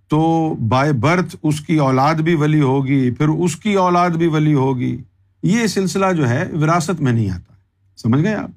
تو 0.08 0.54
بائی 0.68 0.92
برتھ 0.92 1.36
اس 1.42 1.60
کی 1.60 1.76
اولاد 1.76 2.14
بھی 2.14 2.34
ولی 2.34 2.60
ہوگی، 2.60 3.10
پھر 3.10 3.28
اس 3.28 3.56
کی 3.56 3.74
اولاد 3.74 4.10
بھی 4.10 4.26
ولی 4.26 4.54
ہوگی۔ 4.54 5.02
یہ 5.42 5.66
سلسلہ 5.66 6.12
جو 6.12 6.28
ہے، 6.28 6.48
وراثت 6.60 7.00
میں 7.00 7.12
نہیں 7.12 7.30
آتا۔ 7.30 7.52
سمجھ 7.96 8.22
گئے 8.22 8.34
آپ؟ 8.34 8.50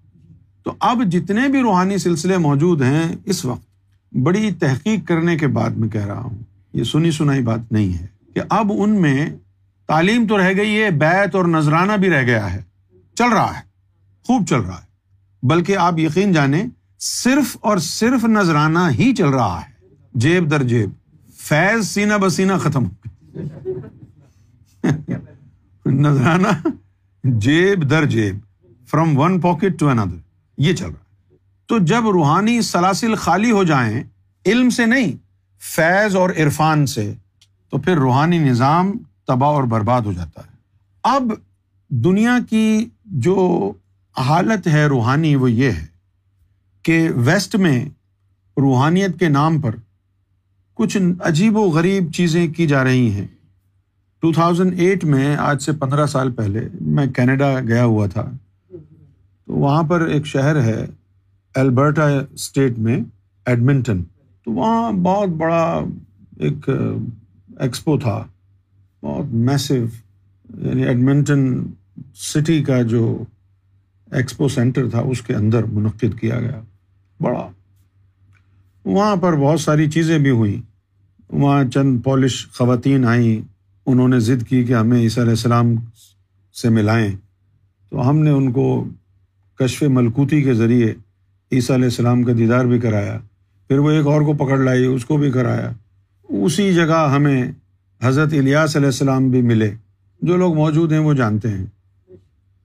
تو 0.64 0.74
اب 0.80 1.04
جتنے 1.12 1.48
بھی 1.48 1.62
روحانی 1.62 1.98
سلسلے 1.98 2.38
موجود 2.38 2.82
ہیں، 2.82 3.16
اس 3.26 3.46
وقت 3.46 3.69
بڑی 4.12 4.52
تحقیق 4.52 5.08
کرنے 5.08 5.38
کے 5.38 5.48
بعد 5.48 5.70
میں 5.70 5.90
کہہ 5.90 6.06
رہا 6.06 6.20
ہوں، 6.20 6.38
یہ 6.74 6.84
سنی 6.84 7.12
سنائی 7.12 7.42
بات 7.42 7.72
نہیں 7.72 7.94
ہے 7.94 8.08
کہ 8.34 8.42
اب 8.50 8.72
ان 8.76 9.02
میں 9.02 9.30
تعلیم 9.88 10.28
تو 10.28 10.38
رہ 10.38 10.54
گئی 10.58 10.82
ہے 10.84 10.90
بیت 10.90 11.36
اور 11.36 11.46
نذرانہ 11.46 11.92
بھی 11.92 12.10
رہ 12.10 12.24
گیا 12.24 12.54
ہے، 12.54 12.62
چل 13.16 13.30
رہا 13.30 13.58
ہے، 13.58 13.62
خوب 14.26 14.48
چل 14.48 14.62
رہا 14.62 14.78
ہے، 14.78 14.88
بلکہ 15.44 15.78
آپ 15.78 16.00
یقین 16.00 16.32
جانیں 16.32 16.64
صرف 17.00 17.58
اور 17.62 17.78
صرف 17.78 18.26
نذرانہ 18.26 18.90
ہی 19.00 19.16
چل 19.16 19.30
رہا 19.30 19.62
ہے، 19.62 19.72
جیب 20.14 20.52
در 20.52 20.64
جیب، 20.64 20.90
فیض 21.38 21.88
سینہ 21.88 22.14
بسینہ 22.14 22.54
ختم 22.54 22.88
نذرانہ 25.86 26.48
جیب 27.24 27.90
در 27.90 28.06
جیب 28.06 28.38
فرام 28.88 29.18
ون 29.18 29.40
پاکٹ 29.42 29.80
ٹو 29.80 29.90
اندر 29.90 30.16
یہ 30.58 30.74
چل 30.74 30.86
رہا 30.86 30.94
ہے۔ 30.94 31.09
تو 31.70 31.78
جب 31.78 32.10
روحانی 32.10 32.62
سلاسل 32.62 33.16
خالی 33.16 33.52
ہو 33.52 33.64
جائیں 33.64 34.04
علم 34.46 34.70
سے 34.70 34.86
نہیں، 34.86 35.12
فیض 35.60 36.16
اور 36.16 36.30
عرفان 36.30 36.86
سے، 36.86 37.14
تو 37.70 37.78
پھر 37.78 37.96
روحانی 37.96 38.38
نظام 38.38 38.92
تباہ 39.28 39.50
اور 39.50 39.64
برباد 39.64 40.02
ہو 40.02 40.14
جاتا 40.14 40.42
ہے۔ 40.42 40.56
اب 41.04 41.24
دنیا 41.90 42.38
کی 42.50 42.86
جو 43.06 43.72
حالت 44.18 44.68
ہے 44.68 44.86
روحانی، 44.86 45.36
وہ 45.36 45.52
یہ 45.52 45.72
ہے 45.72 45.86
کہ 46.84 47.10
ویسٹ 47.16 47.56
میں 47.56 47.86
روحانیت 48.58 49.20
کے 49.20 49.30
نام 49.30 49.62
پر 49.62 49.76
کچھ 50.74 50.98
عجیب 51.20 51.58
و 51.58 51.64
غریب 51.64 52.12
چیزیں 52.14 52.48
کی 52.48 52.68
جا 52.68 52.84
رہی 52.84 53.12
ہیں۔ 53.12 53.28
ٹو 54.20 54.32
تھاؤزنڈ 54.32 54.80
ایٹ 54.80 55.06
میں، 55.06 55.36
آج 55.36 55.62
سے 55.62 55.72
پندرہ 55.72 56.06
سال 56.06 56.32
پہلے، 56.32 56.68
میں 56.82 57.08
کینیڈا 57.08 57.60
گیا 57.60 57.86
ہوا 57.86 58.08
تھا۔ 58.08 58.32
تو 59.46 59.54
وہاں 59.54 59.84
پر 59.84 60.02
ایک 60.02 60.26
شہر 60.26 60.62
ہے 60.62 60.86
البرٹا 61.56 62.20
اسٹیٹ 62.32 62.80
میں 62.80 63.00
ایڈمنٹن، 63.46 64.04
تو 64.46 64.52
وہاں 64.52 64.92
بہت 64.92 65.30
بڑا 65.30 65.86
ایک 66.38 66.70
ایکسپو 67.60 68.00
تھا، 68.00 68.26
بہت 69.04 69.26
میسو 69.26 69.76
یعنی 69.76 70.84
ایڈمنٹن 70.84 71.68
سٹی 72.16 72.64
کا 72.64 72.82
جو 72.82 73.24
ایکسپو 74.12 74.48
سینٹر 74.48 74.90
تھا، 74.90 75.00
اس 75.00 75.22
کے 75.22 75.36
اندر 75.36 75.64
منعقد 75.64 76.20
کیا 76.20 76.40
گیا، 76.40 76.62
بڑا۔ 77.22 77.48
وہاں 78.86 79.16
پر 79.16 79.36
بہت 79.36 79.62
ساری 79.62 79.92
چیزیں 79.92 80.20
بھی 80.20 80.30
ہوئیں۔ 80.30 80.62
وہاں 81.30 81.64
چند 81.64 82.00
پالش 82.04 82.48
خواتین 82.48 83.06
آئیں، 83.06 83.42
انہوں 83.86 84.08
نے 84.08 84.20
ضد 84.20 84.48
کی 84.48 84.64
کہ 84.64 84.74
ہمیں 84.74 85.00
عیسیٰ 85.00 85.24
علیہ 85.24 85.32
السلام 85.32 85.68
سے 86.62 86.70
ملائیں۔ 86.70 87.12
تو 87.90 88.10
ہم 88.10 88.20
نے 88.20 88.30
ان 88.30 88.52
کو 88.52 88.86
کشف 89.56 89.84
ملکوتی 89.84 90.42
کے 90.42 90.54
ذریعے 90.54 90.94
عیسیٰ 91.52 91.76
علیہ 91.76 91.86
السلام 91.86 92.24
کا 92.24 92.34
دیدار 92.38 92.66
بھی 92.66 92.80
کرایا، 92.80 93.20
پھر 93.68 93.78
وہ 93.78 93.92
ایک 93.92 94.08
اور 94.08 94.22
کو 94.22 94.34
پکڑ 94.34 94.58
لائی، 94.58 94.86
اس 94.86 95.06
کو 95.06 95.18
بھی 95.18 95.32
کرایا۔ 95.32 95.72
اسی 96.30 96.74
جگہ 96.74 97.12
ہمیں 97.16 97.52
حضرت 98.02 98.34
الیاس 98.34 98.76
علیہ 98.76 98.86
السلام 98.86 99.30
بھی 99.30 99.42
ملے۔ 99.42 99.72
جو 100.22 100.38
لوگ 100.38 100.56
موجود 100.56 100.92
ہیں 100.92 101.00
وہ 101.00 101.14
جانتے 101.14 101.50
ہیں۔ 101.50 101.66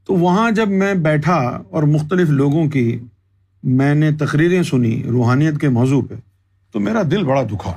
تو 0.07 0.15
وہاں 0.15 0.51
جب 0.51 0.69
میں 0.69 0.95
بیٹھا 0.95 1.63
اور 1.71 1.83
مختلف 1.83 2.29
لوگوں 2.29 2.67
کی 2.67 2.99
میں 3.63 3.95
نے 3.95 4.11
تقریریں 4.13 4.63
سنی 4.63 5.03
روحانیت 5.03 5.61
کے 5.61 5.69
موضوع 5.69 6.03
پہ، 6.09 6.15
تو 6.73 6.81
میرا 6.81 7.03
دل 7.11 7.25
بڑا 7.25 7.43
دکھا 7.43 7.73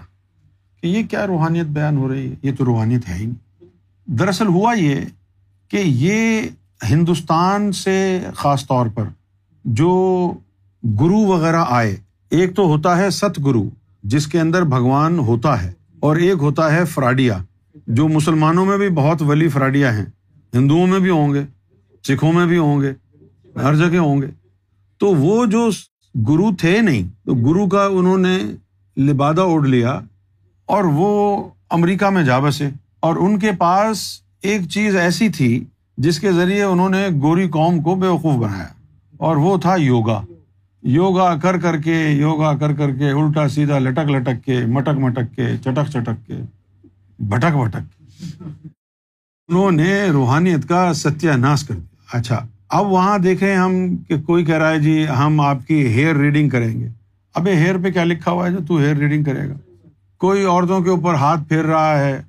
کہ 0.81 0.87
یہ 0.87 1.03
کیا 1.03 1.27
روحانیت 1.27 1.65
بیان 1.65 1.97
ہو 1.97 2.13
رہی 2.13 2.29
ہے؟ 2.29 2.35
یہ 2.43 2.51
تو 2.57 2.65
روحانیت 2.65 3.09
ہے 3.09 3.13
ہی 3.13 3.25
نہیں۔ 3.25 3.65
دراصل 4.05 4.47
ہوا 4.47 4.73
یہ 4.73 4.95
کہ 5.69 5.81
یہ 5.85 6.41
ہندوستان 6.89 7.71
سے 7.71 8.19
خاص 8.35 8.67
طور 8.67 8.85
پر 8.95 9.03
جو 9.65 10.31
گرو 10.83 11.17
وغیرہ 11.27 11.63
آئے۔ 11.69 11.95
ایک 12.31 12.55
تو 12.55 12.65
ہوتا 12.67 12.97
ہے 12.97 13.09
ست 13.09 13.39
گرو 13.45 13.63
جس 14.03 14.27
کے 14.27 14.39
اندر 14.39 14.63
بھگوان 14.63 15.19
ہوتا 15.19 15.61
ہے، 15.63 15.71
اور 15.99 16.15
ایک 16.15 16.41
ہوتا 16.41 16.71
ہے 16.73 16.83
فراڈیا، 16.85 17.37
جو 17.87 18.07
مسلمانوں 18.07 18.65
میں 18.65 18.77
بھی 18.77 18.89
بہت 18.89 19.21
ولی 19.21 19.47
فراڈیا 19.47 19.97
ہیں۔ 19.97 20.05
ہندوؤں 20.53 20.87
میں 20.87 20.99
بھی 20.99 21.09
ہوں 21.09 21.33
گے، 21.33 21.41
سکھوں 22.03 22.31
میں 22.33 22.45
بھی 22.45 22.57
ہوں 22.57 22.81
گے، 22.81 22.91
ہر 23.55 23.75
جگہ 23.75 23.97
ہوں 23.97 24.21
گے۔ 24.21 24.27
تو 25.01 25.07
وہ 25.15 25.45
جو 25.45 25.69
گرو 26.27 26.55
تھے 26.55 26.79
نہیں، 26.81 27.07
تو 27.25 27.33
گرو 27.35 27.67
کا 27.67 27.85
انہوں 27.85 28.17
نے 28.17 28.37
لبادہ 28.97 29.41
اوڑھ 29.41 29.67
لیا، 29.67 29.99
اور 30.65 30.83
وہ 30.83 31.09
امریکہ 31.69 32.09
میں 32.09 32.23
جا 32.23 32.39
بسے۔ 32.39 32.69
اور 32.99 33.15
ان 33.15 33.37
کے 33.39 33.51
پاس 33.51 33.99
ایک 34.41 34.67
چیز 34.69 34.95
ایسی 34.95 35.29
تھی، 35.29 35.63
جس 35.97 36.19
کے 36.19 36.31
ذریعے 36.31 36.63
انہوں 36.63 36.89
نے 36.89 37.07
گوری 37.21 37.47
قوم 37.49 37.81
کو 37.81 37.95
بے 37.95 38.07
وقوف 38.07 38.35
بنایا، 38.35 38.67
اور 39.17 39.37
وہ 39.37 39.57
تھا 39.57 39.75
یوگا۔ 39.75 40.21
یوگا 40.89 41.37
کر 41.37 41.57
کر 41.57 41.77
کے، 41.77 42.09
یوگا 42.09 42.57
کر 42.57 42.73
کر 42.73 42.91
کے، 42.91 43.09
الٹا 43.09 43.47
سیدھا 43.47 43.79
لٹک 43.79 44.11
لٹک 44.11 44.45
کے، 44.45 44.65
مٹک 44.65 44.89
مٹک 44.89 45.35
کے، 45.35 45.57
چٹک 45.61 45.89
چٹک 45.89 46.27
کے، 46.27 46.33
بھٹک 47.19 47.55
بھٹک 47.55 47.77
انہوں 49.47 49.71
نے 49.71 50.05
روحانیت 50.05 50.69
کا 50.69 50.93
ستیہ 50.93 51.31
ناش 51.31 51.63
کر 51.63 51.73
دیا۔ 51.73 52.17
اچھا 52.17 52.47
اب 52.69 52.87
وہاں 52.87 53.17
دیکھیں 53.17 53.55
ہم 53.55 53.97
کہ 53.97 54.21
کوئی 54.21 54.45
کہہ 54.45 54.55
رہا 54.55 54.69
ہے 54.69 54.79
جی 54.79 55.07
ہم 55.07 55.39
آپ 55.39 55.67
کی 55.67 55.87
ہیئر 55.87 56.15
ریڈنگ 56.15 56.49
کریں 56.49 56.79
گے۔ 56.79 56.87
ابھی 57.33 57.51
ہیئر 57.51 57.75
پہ 57.83 57.91
کیا 57.91 58.03
لکھا 58.03 58.31
ہوا 58.31 58.47
ہے 58.47 58.51
جو 58.51 58.57
تو 58.67 58.77
ہیئر 58.77 58.95
ریڈنگ 58.95 59.23
کرے 59.23 59.49
گا؟ 59.49 59.53
کوئی 60.17 60.43
عورتوں 60.43 60.81
کے 60.81 60.89
اوپر 60.89 61.13
ہاتھ 61.13 61.39
پھیر 61.47 61.63
رہا 61.65 61.99
ہے 61.99 62.21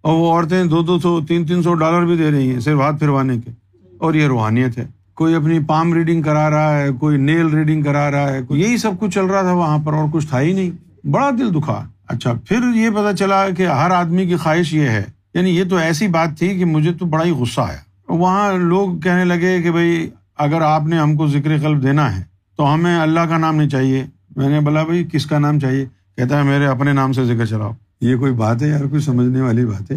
اور 0.00 0.12
وہ 0.12 0.32
عورتیں 0.32 0.64
دو 0.64 0.82
دو 0.82 0.98
سو، 0.98 1.20
تین 1.20 1.46
تین 1.46 1.62
سو 1.62 1.74
ڈالر 1.74 2.04
بھی 2.04 2.16
دے 2.16 2.30
رہی 2.30 2.52
ہیں 2.52 2.60
صرف 2.60 2.80
ہاتھ 2.80 2.96
پھروانے 2.98 3.38
کے۔ 3.38 3.50
اور 3.98 4.14
یہ 4.14 4.26
روحانیت 4.26 4.78
ہے۔ 4.78 4.97
کوئی 5.18 5.34
اپنی 5.34 5.60
پام 5.60 5.94
ریڈنگ 5.94 6.22
کرا 6.22 6.50
رہا 6.50 6.78
ہے، 6.78 6.88
کوئی 7.00 7.18
نیل 7.18 7.46
ریڈنگ 7.46 7.82
کرا 7.82 8.10
رہا 8.10 8.32
ہے، 8.32 8.42
کوئی 8.42 8.60
یہی 8.60 8.76
سب 8.76 8.90
کچھ 9.00 9.14
چل 9.14 9.24
رہا 9.24 9.40
تھا 9.40 9.52
وہاں 9.52 9.78
پر 9.78 9.92
اور 9.92 10.08
کچھ 10.12 10.26
تھا 10.26 10.40
ہی 10.40 10.52
نہیں۔ 10.52 10.70
بڑا 11.06 11.30
دل 11.30 11.54
دکھا۔ 11.54 11.88
اچھا 12.08 12.32
پھر 12.32 12.56
یہ 12.74 12.90
پتا 12.90 13.16
چلا 13.16 13.50
کہ 13.50 13.66
ہر 13.66 13.90
آدمی 13.90 14.26
کی 14.26 14.36
خواہش 14.36 14.74
یہ 14.74 14.88
ہے۔ 14.88 15.04
یعنی 15.34 15.50
یہ 15.50 15.64
تو 15.70 15.76
ایسی 15.76 16.08
بات 16.08 16.38
تھی 16.38 16.58
کہ 16.58 16.64
مجھے 16.64 16.92
تو 16.92 17.06
بڑا 17.06 17.24
ہی 17.24 17.30
غصہ 17.30 17.60
آیا۔ 17.60 17.76
وہاں 18.08 18.52
لوگ 18.52 19.00
کہنے 19.00 19.24
لگے 19.24 19.62
کہ 19.62 19.70
بھائی، 19.70 20.10
اگر 20.38 20.60
آپ 20.60 20.82
نے 20.82 20.98
ہم 20.98 21.16
کو 21.16 21.26
ذکر 21.26 21.58
قلب 21.62 21.82
دینا 21.82 22.16
ہے، 22.16 22.22
تو 22.56 22.74
ہمیں 22.74 22.98
اللہ 22.98 23.20
کا 23.20 23.38
نام 23.38 23.56
نہیں 23.56 23.68
چاہیے۔ 23.68 24.04
میں 24.36 24.48
نے 24.48 24.60
بولا، 24.60 24.82
بھائی، 24.82 25.06
کس 25.12 25.26
کا 25.26 25.38
نام 25.38 25.58
چاہیے؟ 25.58 25.86
کہتا 26.16 26.38
ہے، 26.38 26.42
میرے 26.42 26.66
اپنے 26.66 26.92
نام 26.92 27.12
سے 27.12 27.24
ذکر 27.24 27.46
چلاؤ۔ 27.46 27.70
یہ 28.00 28.16
کوئی 28.16 28.32
بات 28.32 28.62
ہے 28.62 28.68
یار، 28.68 28.84
کوئی 28.84 29.00
سمجھنے 29.00 29.40
والی 29.40 29.66
بات 29.66 29.90
ہے؟ 29.90 29.96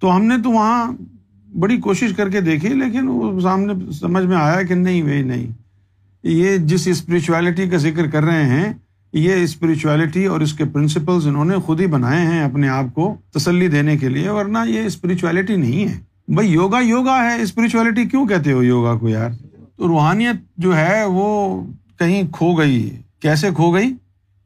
تو 0.00 0.16
ہم 0.16 0.24
نے 0.24 0.34
تو 0.44 0.50
وہاں 0.50 0.92
بڑی 1.54 1.76
کوشش 1.76 2.10
کر 2.16 2.28
کے 2.28 2.40
دیکھی، 2.40 2.68
لیکن 2.68 3.08
وہ 3.08 3.40
سامنے 3.40 3.92
سمجھ 3.92 4.24
میں 4.24 4.36
آیا 4.36 4.62
کہ 4.62 4.74
نہیں 4.74 5.02
بھائی 5.02 5.22
نہیں۔ 5.22 5.46
یہ 6.22 6.56
جس 6.56 6.88
اسپرچویلٹی 6.88 7.68
کا 7.68 7.76
ذکر 7.76 8.06
کر 8.06 8.24
رہے 8.24 8.44
ہیں، 8.44 8.72
یہ 9.12 9.34
اسپرچویلٹی 9.34 10.26
اور 10.26 10.40
اس 10.40 10.52
کے 10.52 10.64
پرنسپلس 10.64 11.26
انہوں 11.26 11.44
نے 11.44 11.56
خود 11.56 11.80
ہی 11.80 11.86
بنائے 11.86 12.26
ہیں 12.26 12.40
اپنے 12.40 12.68
آپ 12.68 12.84
کو 12.94 13.16
تسلی 13.34 13.68
دینے 13.68 13.96
کے 13.96 14.08
لیے، 14.08 14.28
ورنہ 14.28 14.58
یہ 14.66 14.80
اسپرچویلٹی 14.80 15.56
نہیں 15.56 15.88
ہے۔ 15.88 15.98
بھائی 16.34 16.52
یوگا 16.52 16.80
یوگا 16.80 17.22
ہے 17.22 17.42
اسپرچویلٹی 17.42 18.04
کیوں 18.04 18.26
کہتے 18.26 18.52
ہو 18.52 18.62
یوگا 18.62 18.94
کو 18.94 19.08
یار؟ 19.08 19.30
تو 19.76 19.88
روحانیت 19.88 20.36
جو 20.56 20.76
ہے، 20.76 21.04
وہ 21.04 21.62
کہیں 21.98 22.22
کھو 22.32 22.52
گئی۔ 22.52 22.96
کیسے 23.20 23.48
کھو 23.56 23.74
گئی؟ 23.74 23.94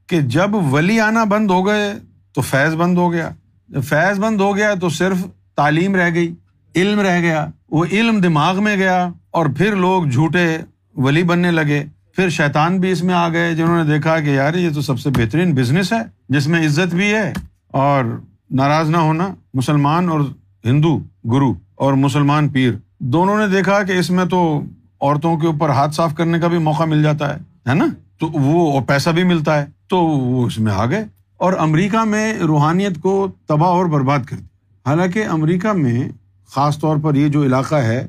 کہ 0.06 0.21
جب 0.21 0.50
ولی 0.54 1.00
آنا 1.00 1.25
بند 1.25 1.50
ہو 1.50 1.66
گئے 1.66 1.94
تو 2.32 2.40
فیض 2.40 2.75
بند 2.75 2.99
ہو 2.99 3.12
گیا۔ 3.12 3.30
جب 3.68 3.82
فیض 3.85 4.21
بند 4.21 4.40
ہو 4.40 4.56
گیا 4.56 4.75
تو 4.75 4.88
صرف 4.88 5.16
تعلیم 5.56 5.94
رہ 5.94 6.14
گئی۔ 6.14 6.35
علم 6.76 7.00
رہ 7.00 7.21
گیا، 7.21 7.47
وہ 7.71 7.85
علم 7.93 8.21
دماغ 8.21 8.62
میں 8.62 8.76
گیا 8.76 9.09
اور 9.31 9.47
پھر 9.47 9.76
لوگ 9.76 10.05
جھوٹے 10.05 10.59
ولی 10.97 11.23
بننے 11.23 11.50
لگے۔ 11.50 11.85
پھر 12.17 12.29
شیطان 12.29 12.81
بھی 12.81 12.91
اس 12.91 13.02
میں 13.02 13.14
آ 13.14 13.29
گئے، 13.29 13.55
جنہوں 13.55 13.85
نے 13.85 13.95
دیکھا 13.95 14.21
کہ 14.21 14.31
یار 14.31 14.55
یہ 14.55 14.71
تو 14.75 14.81
سب 14.81 15.00
سے 15.00 15.11
بہترین 15.11 15.55
بزنس 15.55 15.93
ہے، 15.93 15.99
جس 16.29 16.47
میں 16.47 16.67
عزت 16.67 16.95
بھی 16.95 17.14
ہے 17.14 17.33
اور 17.69 18.05
ناراض 18.50 18.91
نہ 18.91 18.97
ہونا، 18.97 19.35
مسلمان 19.55 20.09
اور 20.09 20.21
ہندو، 20.64 20.99
گرو 21.33 21.55
اور 21.75 21.93
مسلمان 21.93 22.49
پیر۔ 22.49 22.73
دونوں 22.99 23.38
نے 23.38 23.47
دیکھا 23.47 23.83
کہ 23.83 23.93
اس 23.93 24.11
میں 24.11 24.25
تو 24.25 24.62
عورتوں 25.00 25.37
کے 25.37 25.47
اوپر 25.47 25.69
ہاتھ 25.69 25.95
صاف 25.95 26.14
کرنے 26.14 26.38
کا 26.38 26.49
بھی 26.49 26.59
موقع 26.59 26.85
مل 26.85 27.02
جاتا 27.02 27.37
ہے 27.37 27.75
نا؟ 27.75 27.87
تو 28.19 28.29
وہ 28.29 28.81
پیسہ 28.81 29.11
بھی 29.11 29.25
ملتا 29.25 29.61
ہے، 29.61 29.67
تو 29.87 29.99
وہ 29.99 30.47
اس 30.47 30.59
میں 30.59 30.73
آ 30.73 30.87
گئے۔ 30.87 31.05
اور 31.37 31.52
امریکہ 31.59 32.05
میں 32.05 32.35
روحانیت 32.35 33.00
کو 33.00 33.29
تباہ 33.47 33.69
اور 33.69 33.87
برباد 33.87 34.19
کر 34.19 34.37
دی 34.37 34.45
حالانکہ 34.87 35.25
امریکہ 35.26 35.73
میں 35.73 36.09
خاص 36.54 36.78
طور 36.78 36.97
پر 37.02 37.14
یہ 37.14 37.28
جو 37.28 37.44
علاقہ 37.44 37.75
ہے 37.75 38.06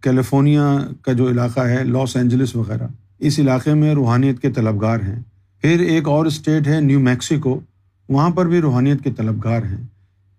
کیلیفورنیا 0.00 0.78
کا 1.02 1.12
جو 1.12 1.28
علاقہ 1.28 1.60
ہے، 1.60 1.84
لاس 1.84 2.16
اینجلس 2.16 2.56
وغیرہ، 2.56 2.86
اس 3.18 3.38
علاقے 3.38 3.74
میں 3.74 3.94
روحانیت 3.94 4.40
کے 4.40 4.50
طلبگار 4.50 5.00
ہیں۔ 5.00 5.22
پھر 5.60 5.80
ایک 5.80 6.08
اور 6.08 6.26
اسٹیٹ 6.26 6.66
ہے 6.66 6.80
نیو 6.80 7.00
میکسیکو، 7.00 7.60
وہاں 8.08 8.30
پر 8.30 8.46
بھی 8.46 8.60
روحانیت 8.60 9.04
کے 9.04 9.10
طلبگار 9.10 9.62
ہیں۔ 9.62 9.82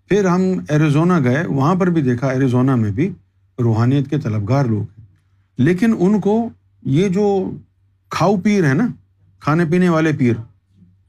پھر 0.09 0.25
ہم 0.25 0.41
ایریزونا 0.69 1.19
گئے، 1.19 1.43
وہاں 1.47 1.75
پر 1.75 1.89
بھی 1.89 2.01
دیکھا، 2.01 2.27
ایریزونا 2.27 2.75
میں 2.75 2.91
بھی 2.91 3.09
روحانیت 3.59 4.09
کے 4.09 4.17
طلبگار 4.17 4.65
لوگ 4.65 4.81
ہیں۔ 4.81 5.05
لیکن 5.57 5.93
ان 5.99 6.19
کو 6.19 6.49
یہ 6.81 7.07
جو 7.07 7.51
کھاؤ 8.09 8.35
پیر 8.37 8.63
ہے 8.63 8.73
نا، 8.73 8.87
کھانے 9.39 9.65
پینے 9.65 9.89
والے 9.89 10.11
پیر، 10.17 10.33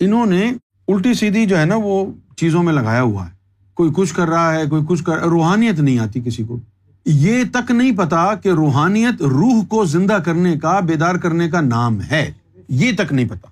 انہوں 0.00 0.26
نے 0.26 0.52
الٹی 0.88 1.14
سیدھی 1.14 1.47
جو 1.47 1.59
ہے 1.59 1.64
نا 1.64 1.75
وہ 1.76 2.06
چیزوں 2.37 2.62
میں 2.62 2.73
لگایا 2.73 3.02
ہوا 3.02 3.26
ہے۔ 3.26 3.44
کوئی 3.75 3.90
کچھ 3.95 4.14
کر 4.14 4.28
رہا 4.28 4.54
ہے، 4.54 4.66
کوئی 4.71 4.83
کچھ 4.88 5.04
کر 5.04 5.19
روحانیت 5.19 5.81
نہیں 5.81 5.99
آتی 5.99 6.21
کسی 6.21 6.45
کو۔ 6.45 6.59
یہ 7.07 7.45
تک 7.52 7.71
نہیں 7.71 7.97
پتا 7.97 8.35
کہ 8.35 8.49
روحانیت 8.49 9.23
روح 9.23 9.64
کو 9.64 9.85
زندہ 9.85 10.12
کرنے 10.12 10.57
کا، 10.57 10.81
بیدار 10.81 11.14
کرنے 11.14 11.50
کا 11.50 11.61
نام 11.61 12.00
ہے۔ 12.11 12.33
یہ 12.69 12.93
تک 12.99 13.12
نہیں 13.12 13.28
پتا۔ 13.28 13.49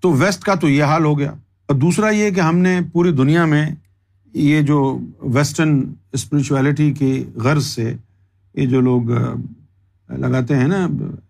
تو 0.00 0.12
ویسٹ 0.12 0.42
کا 0.42 0.54
تو 0.54 0.68
یہ 0.68 0.84
حال 0.84 1.04
ہو 1.04 1.18
گیا۔ 1.18 1.30
اور 1.66 1.74
دوسرا 1.74 2.08
یہ 2.08 2.30
کہ 2.30 2.40
ہم 2.40 2.58
نے 2.58 2.80
پوری 2.92 3.12
دنیا 3.12 3.44
میں 3.44 3.70
یہ 4.34 4.60
جو 4.60 4.98
ویسٹرن 5.20 5.82
اسپرچویلٹی 6.12 6.92
کی 6.92 7.24
غرض 7.34 7.66
سے 7.66 7.94
یہ 8.54 8.66
جو 8.66 8.80
لوگ 8.80 9.02
لگاتے 10.08 10.56
ہیں 10.56 10.68
نا، 10.68 10.88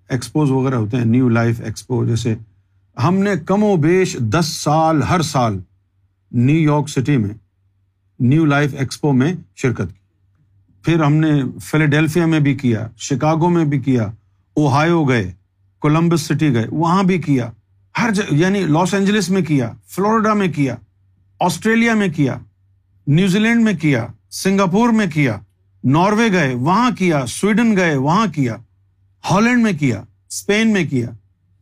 ایکسپوز 0.08 0.50
وغیرہ 0.50 0.75
ہوتے 0.75 0.96
ہیں، 0.96 1.04
نیو 1.04 1.28
لائف 1.28 1.60
ایکسپو 1.64 2.06
جیسے 2.06 2.34
ہم 3.04 3.14
نے 3.14 3.30
کم 3.46 3.62
و 3.62 3.76
بیش 3.76 4.16
دس 4.18 4.46
سال 4.46 5.02
ہر 5.02 5.22
سال 5.22 5.58
نیو 6.32 6.60
یارک 6.60 6.88
سٹی 6.88 7.16
میں 7.16 7.30
نیو 8.18 8.44
لائف 8.44 8.75
ایکسپو 8.78 9.12
میں 9.12 9.32
شرکت 9.56 9.88
کی۔ 9.92 10.82
پھر 10.84 11.02
ہم 11.02 11.14
نے 11.14 11.42
فلیڈیلفیا 11.62 12.26
میں 12.26 12.40
بھی 12.40 12.54
کیا، 12.54 12.88
شکاگو 12.96 13.48
میں 13.48 13.64
بھی 13.64 13.78
کیا 13.78 14.10
اوہایو 14.54 15.04
گئے، 15.04 15.32
کولمبس 15.78 16.20
سٹی 16.20 16.52
گئے، 16.54 16.66
وہاں 16.70 17.02
بھی 17.02 17.18
کیا۔ 17.18 17.50
ہر 18.02 18.10
جگہ 18.10 18.34
یعنی 18.34 18.60
لاس 18.60 18.94
اینجلس 18.94 19.30
میں 19.30 19.42
کیا، 19.42 19.72
فلوریڈا 19.87 20.34
میں 20.34 20.48
کیا، 20.48 20.75
آسٹریلیا 21.40 21.94
میں 21.94 22.08
کیا 22.08 22.38
نیوزی 23.06 23.38
لینڈ 23.38 23.62
میں 23.62 23.75
کیا، 23.75 24.06
سنگاپور 24.30 24.88
میں 24.88 25.06
کیا، 25.14 25.38
ناروے 25.84 26.32
گئے، 26.32 26.54
وہاں 26.54 26.90
کیا، 26.90 27.26
سویڈن 27.26 27.76
گئے، 27.76 27.96
وہاں 27.96 28.26
کیا، 28.26 28.56
ہالینڈ 29.30 29.62
میں 29.62 29.72
کیا، 29.72 30.00
اسپین 30.30 30.72
میں 30.72 30.84
کیا، 30.87 31.10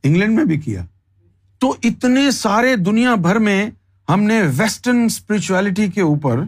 انگلینڈ 0.02 0.34
میں 0.34 0.44
بھی 0.44 0.60
کیا۔ 0.60 0.84
تو 1.58 1.75
اتنے 1.82 2.30
سارے 2.30 2.76
دنیا 2.76 3.14
بھر 3.14 3.38
میں 3.38 3.70
ہم 4.08 4.22
نے 4.22 4.42
ویسٹرن 4.56 5.04
اسپرچویلٹی 5.04 5.88
کے 5.88 6.00
اوپر 6.00 6.40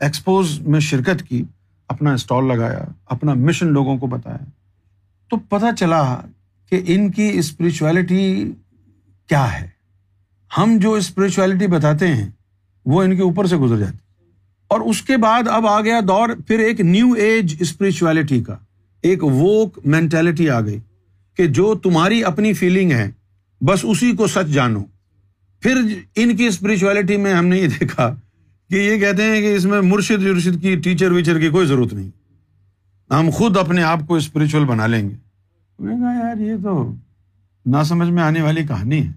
ایکسپوز 0.00 0.60
میں 0.60 0.80
شرکت 0.80 1.22
کی، 1.22 1.44
اپنا 1.88 2.12
اسٹال 2.12 2.48
لگایا، 2.48 2.84
اپنا 3.06 3.34
مشن 3.34 3.66
لوگوں 3.66 3.96
کو 3.96 4.06
بتایا۔ 4.06 4.44
تو 5.30 5.36
پتا 5.36 5.66
چلا 5.78 6.20
کہ 6.70 6.80
ان 6.86 7.10
کی 7.10 7.30
اسپرچویلٹی 7.34 8.52
کیا 9.28 9.60
ہے۔ 9.60 9.68
ہم 10.58 10.78
جو 10.78 10.92
اسپرچویلٹی 10.92 11.66
بتاتے 11.66 12.08
ہیں، 12.08 12.30
وہ 12.86 13.02
ان 13.02 13.16
کے 13.16 13.22
اوپر 13.22 13.46
سے 13.46 13.56
گزر 13.56 13.78
جاتی۔ 13.78 13.98
اور 14.68 14.80
اس 14.80 15.02
کے 15.02 15.16
بعد 15.16 15.48
اب 15.48 15.66
آ 15.66 15.80
گیا 15.80 16.00
دور، 16.08 16.28
پھر 16.46 16.58
ایک 16.58 16.80
نیو 16.80 17.12
ایج 17.12 17.56
اسپرچویلٹی 17.60 18.42
کا، 18.42 18.56
ایک 19.02 19.24
ووک 19.24 19.78
مینٹلٹی 19.84 20.50
آ 20.50 20.60
گئی 20.60 20.78
کہ 21.36 21.46
جو 21.46 21.74
تمہاری 21.74 22.24
اپنی 22.24 22.52
فیلنگ 22.52 22.92
ہے، 22.92 23.10
بس 23.60 23.80
اسی 23.82 24.16
کو 24.16 24.26
سچ 24.26 24.48
جانو۔ 24.52 24.82
پھر 25.60 25.98
ان 26.16 26.36
کی 26.36 26.46
اسپرچویلٹی 26.46 27.16
میں 27.16 27.34
ہم 27.34 27.46
نے 27.46 27.58
یہ 27.58 27.66
دیکھا 27.66 28.14
کہ 28.70 28.74
یہ 28.74 28.98
کہتے 28.98 29.22
ہیں 29.22 29.40
کہ 29.40 29.54
اس 29.54 29.64
میں 29.64 29.80
مرشد 29.80 30.22
ورشد 30.22 30.62
کی 30.62 30.76
ٹیچر 30.76 31.10
ویچر 31.10 31.40
کی 31.40 31.48
کوئی 31.48 31.66
ضرورت 31.66 31.92
نہیں۔ 31.92 32.10
ہم 33.12 33.30
خود 33.32 33.56
اپنے 33.56 33.82
آپ 33.82 33.98
کو 34.06 34.16
اسپرچل 34.16 34.64
بنا 34.64 34.86
لیں 34.86 35.10
گے۔ 35.10 35.14
میں 35.78 35.96
کہا 35.96 36.26
یار 36.26 36.36
یہ 36.36 36.54
تو 36.62 36.94
نہ 37.66 37.82
سمجھ 37.82 38.10
میں 38.10 38.22
آنے 38.22 38.42
والی 38.42 38.66
کہانی 38.66 39.06
ہے۔ 39.06 39.12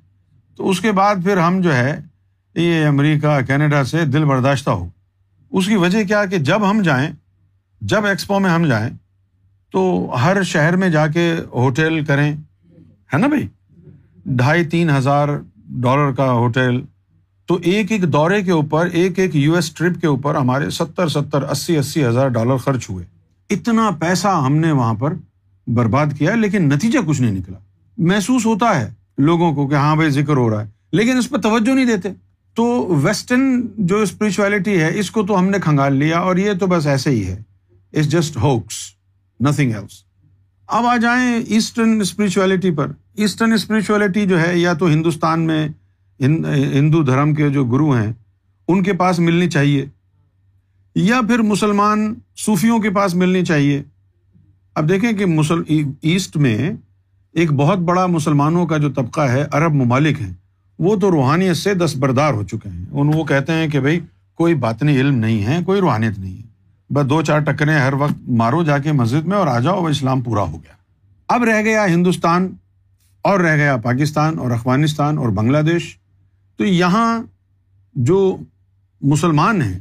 تو 0.55 0.69
اس 0.69 0.81
کے 0.81 0.91
بعد 0.91 1.15
پھر 1.23 1.37
ہم 1.37 1.61
جو 1.61 1.75
ہے 1.75 1.99
یہ 2.55 2.85
امریکہ، 2.85 3.39
کینیڈا 3.47 3.83
سے 3.83 4.05
دل 4.05 4.25
برداشتہ 4.25 4.69
ہو۔ 4.69 4.89
اس 5.51 5.67
کی 5.67 5.75
وجہ 5.75 6.03
کیا 6.03 6.25
کہ 6.25 6.37
جب 6.37 6.69
ہم 6.69 6.81
جائیں، 6.81 7.11
جب 7.81 8.05
ایکسپو 8.05 8.39
میں 8.39 8.49
ہم 8.49 8.65
جائیں، 8.65 8.89
تو 9.71 10.11
ہر 10.23 10.43
شہر 10.43 10.75
میں 10.75 10.89
جا 10.89 11.07
کے 11.07 11.35
ہوٹل 11.53 12.05
کریں، 12.05 12.35
ہے 13.13 13.17
نا 13.17 13.27
بھائی؟ 13.27 13.47
ڈھائی 14.25 14.63
تین 14.63 14.89
ہزار 14.89 15.27
ڈالر 15.79 16.11
کا 16.11 16.31
ہوٹل۔ 16.31 16.81
تو 17.45 17.59
ایک 17.63 17.91
ایک 17.91 18.13
دورے 18.13 18.41
کے 18.41 18.51
اوپر، 18.51 18.85
ایک 18.85 19.19
ایک 19.19 19.35
یو 19.35 19.55
ایس 19.55 19.71
ٹرپ 19.71 20.01
کے 20.01 20.07
اوپر 20.07 20.35
ہمارے 20.35 20.69
ستر 20.69 21.07
ستر 21.07 21.43
اسی 21.43 21.77
اسی 21.77 22.05
ہزار 22.05 22.27
ڈالر 22.27 22.57
خرچ 22.57 22.89
ہوئے۔ 22.89 23.05
اتنا 23.49 23.89
پیسہ 23.99 24.27
ہم 24.27 24.55
نے 24.55 24.71
وہاں 24.71 24.93
پر 24.93 25.13
برباد 25.67 26.05
کیا، 26.17 26.35
لیکن 26.35 26.69
نتیجہ 26.69 26.99
کچھ 27.05 27.21
نہیں 27.21 27.31
نکلا۔ 27.31 27.57
محسوس 27.97 28.45
ہوتا 28.45 28.79
ہے 28.79 28.93
لوگوں 29.17 29.53
کو 29.53 29.67
کہ 29.67 29.75
ہاں 29.75 29.95
بھائی، 29.95 30.09
ذکر 30.09 30.37
ہو 30.37 30.49
رہا 30.49 30.63
ہے، 30.63 30.69
لیکن 30.91 31.17
اس 31.17 31.29
پہ 31.29 31.37
توجہ 31.37 31.71
نہیں 31.71 31.85
دیتے۔ 31.85 32.09
تو 32.55 32.95
ویسٹرن 33.03 33.67
جو 33.77 33.97
اسپرچویلٹی 33.97 34.79
ہے، 34.81 34.99
اس 34.99 35.11
کو 35.11 35.23
تو 35.23 35.39
ہم 35.39 35.49
نے 35.49 35.59
کھنگال 35.59 35.95
لیا، 35.95 36.19
اور 36.19 36.37
یہ 36.37 36.53
تو 36.53 36.67
بس 36.67 36.87
ایسے 36.87 37.09
ہی 37.09 37.25
ہے۔ 37.27 37.41
It's 37.93 38.09
just 38.09 38.37
hoax 38.37 38.77
nothing 39.39 39.73
else 39.73 40.03
اب 40.67 40.85
آ 40.85 40.97
جائیں 40.97 41.35
ایسٹرن 41.47 42.01
اسپرچویلٹی 42.01 42.71
پر۔ 42.71 42.91
ایسٹرن 43.17 43.53
اسپرچویلٹی 43.53 44.25
جو 44.25 44.41
ہے، 44.41 44.57
یا 44.57 44.73
تو 44.73 44.85
ہندوستان 44.85 45.41
میں 45.41 45.67
ہندو 46.73 47.03
دھرم 47.03 47.33
کے 47.33 47.49
جو 47.49 47.65
گرو 47.65 47.91
ہیں، 47.91 48.13
ان 48.67 48.83
کے 48.83 48.93
پاس 48.93 49.19
ملنی 49.19 49.49
چاہیے۔ 49.49 49.85
یا 50.95 51.21
پھر 51.27 51.39
مسلمان 51.39 52.13
صوفیوں 52.37 52.79
کے 52.79 52.89
پاس 52.89 53.15
ملنی 53.15 53.45
چاہیے۔ 53.45 53.83
اب 54.75 54.89
دیکھیں 54.89 55.11
کہ 55.11 55.25
مسل 55.25 55.61
ایسٹ 56.01 56.37
میں 56.37 56.71
ایک 57.33 57.51
بہت 57.51 57.77
بڑا 57.77 58.05
مسلمانوں 58.05 58.65
کا 58.65 58.77
جو 58.77 58.91
طبقہ 58.91 59.21
ہے، 59.21 59.45
عرب 59.51 59.73
ممالک 59.73 60.21
ہیں، 60.21 60.33
وہ 60.79 60.95
تو 60.95 61.11
روحانیت 61.11 61.57
سے 61.57 61.73
دستبردار 61.73 62.33
ہو 62.33 62.43
چکے 62.43 62.69
ہیں۔ 62.69 62.85
ان 62.91 63.11
وہ 63.13 63.23
کہتے 63.23 63.53
ہیں 63.53 63.67
کہ 63.67 63.79
بھائی 63.79 63.99
کوئی 64.35 64.55
باطنی 64.55 64.99
علم 64.99 65.15
نہیں 65.15 65.43
ہے، 65.43 65.59
کوئی 65.65 65.81
روحانیت 65.81 66.19
نہیں 66.19 66.37
ہے۔ 66.37 66.51
بس 66.93 67.09
دو 67.09 67.21
چار 67.21 67.39
ٹکریں 67.39 67.79
ہر 67.79 67.93
وقت 67.93 68.29
مارو 68.29 68.63
جا 68.63 68.77
کے 68.77 68.91
مسجد 68.91 69.27
میں 69.27 69.37
اور 69.37 69.47
آ 69.47 69.59
جاؤ 69.59 69.85
اسلام 69.85 70.21
پورا 70.21 70.41
ہو 70.41 70.53
گیا۔ 70.53 70.73
اب 71.27 71.43
رہ 71.43 71.61
گیا 71.61 71.85
ہندوستان۔ 71.85 72.49
اور 73.21 73.39
رہ 73.39 73.55
گیا 73.55 73.77
پاکستان 73.77 74.39
اور 74.39 74.51
افغانستان 74.51 75.17
اور 75.17 75.29
بنگلہ 75.29 75.57
دیش۔ 75.57 75.97
تو 76.57 76.65
یہاں 76.65 77.19
جو 77.93 78.37
مسلمان 79.01 79.61
ہیں، 79.61 79.79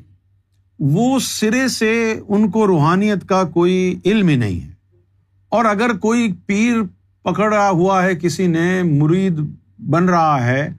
وہ 0.78 1.18
سرے 1.18 1.68
سے 1.68 2.20
ان 2.28 2.50
کو 2.50 2.66
روحانیت 2.66 3.28
کا 3.28 3.44
کوئی 3.44 4.00
علم 4.04 4.28
ہی 4.28 4.36
نہیں 4.36 4.60
ہے۔ 4.60 4.70
اور 5.48 5.64
اگر 5.64 5.96
کوئی 5.96 6.32
پیر 6.46 6.74
پکڑا 7.22 7.70
ہوا 7.70 8.02
ہے، 8.02 8.14
کسی 8.14 8.46
نے 8.46 8.82
مرید 8.82 9.40
بن 9.78 10.08
رہا 10.08 10.44
ہے، 10.44 10.72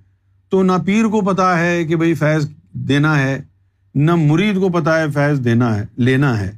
تو 0.50 0.64
نہ 0.64 0.72
پیر 0.86 1.06
کو 1.06 1.22
پتا 1.22 1.60
ہے 1.60 1.86
کہ 1.86 1.96
بھائی 1.96 2.14
فیض 2.14 2.50
دینا 2.74 3.20
ہے، 3.20 3.42
نہ 3.96 4.16
مرید 4.16 4.56
کو 4.56 4.70
پتا 4.70 5.00
ہے 5.00 5.12
فیض 5.12 5.46
دینا 5.46 5.76
ہے، 5.76 5.86
لینا 5.98 6.40
ہے۔ 6.40 6.52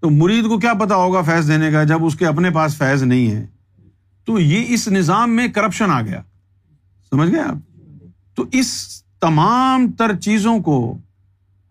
تو 0.00 0.10
مرید 0.10 0.44
کو 0.44 0.58
کیا 0.58 0.74
پتا 0.74 0.94
ہوگا 0.94 1.22
فیض 1.22 1.48
دینے 1.48 1.70
کا، 1.70 1.84
جب 1.84 2.04
اس 2.04 2.14
کے 2.14 2.26
اپنے 2.26 2.50
پاس 2.50 2.76
فیض 2.76 3.02
نہیں 3.02 3.30
ہے؟ 3.30 3.46
تو 4.28 4.38
یہ 4.38 4.64
اس 4.68 4.88
نظام 4.88 5.36
میں 5.36 5.48
کرپشن 5.48 5.90
آ 5.90 6.02
گیا۔ 6.02 6.22
سمجھ 7.10 7.30
گئے 7.30 7.40
آپ؟ 7.40 7.56
تو 8.34 8.44
اس 8.52 9.02
تمام 9.20 9.92
تر 9.92 10.16
چیزوں 10.16 10.58
کو، 10.58 10.98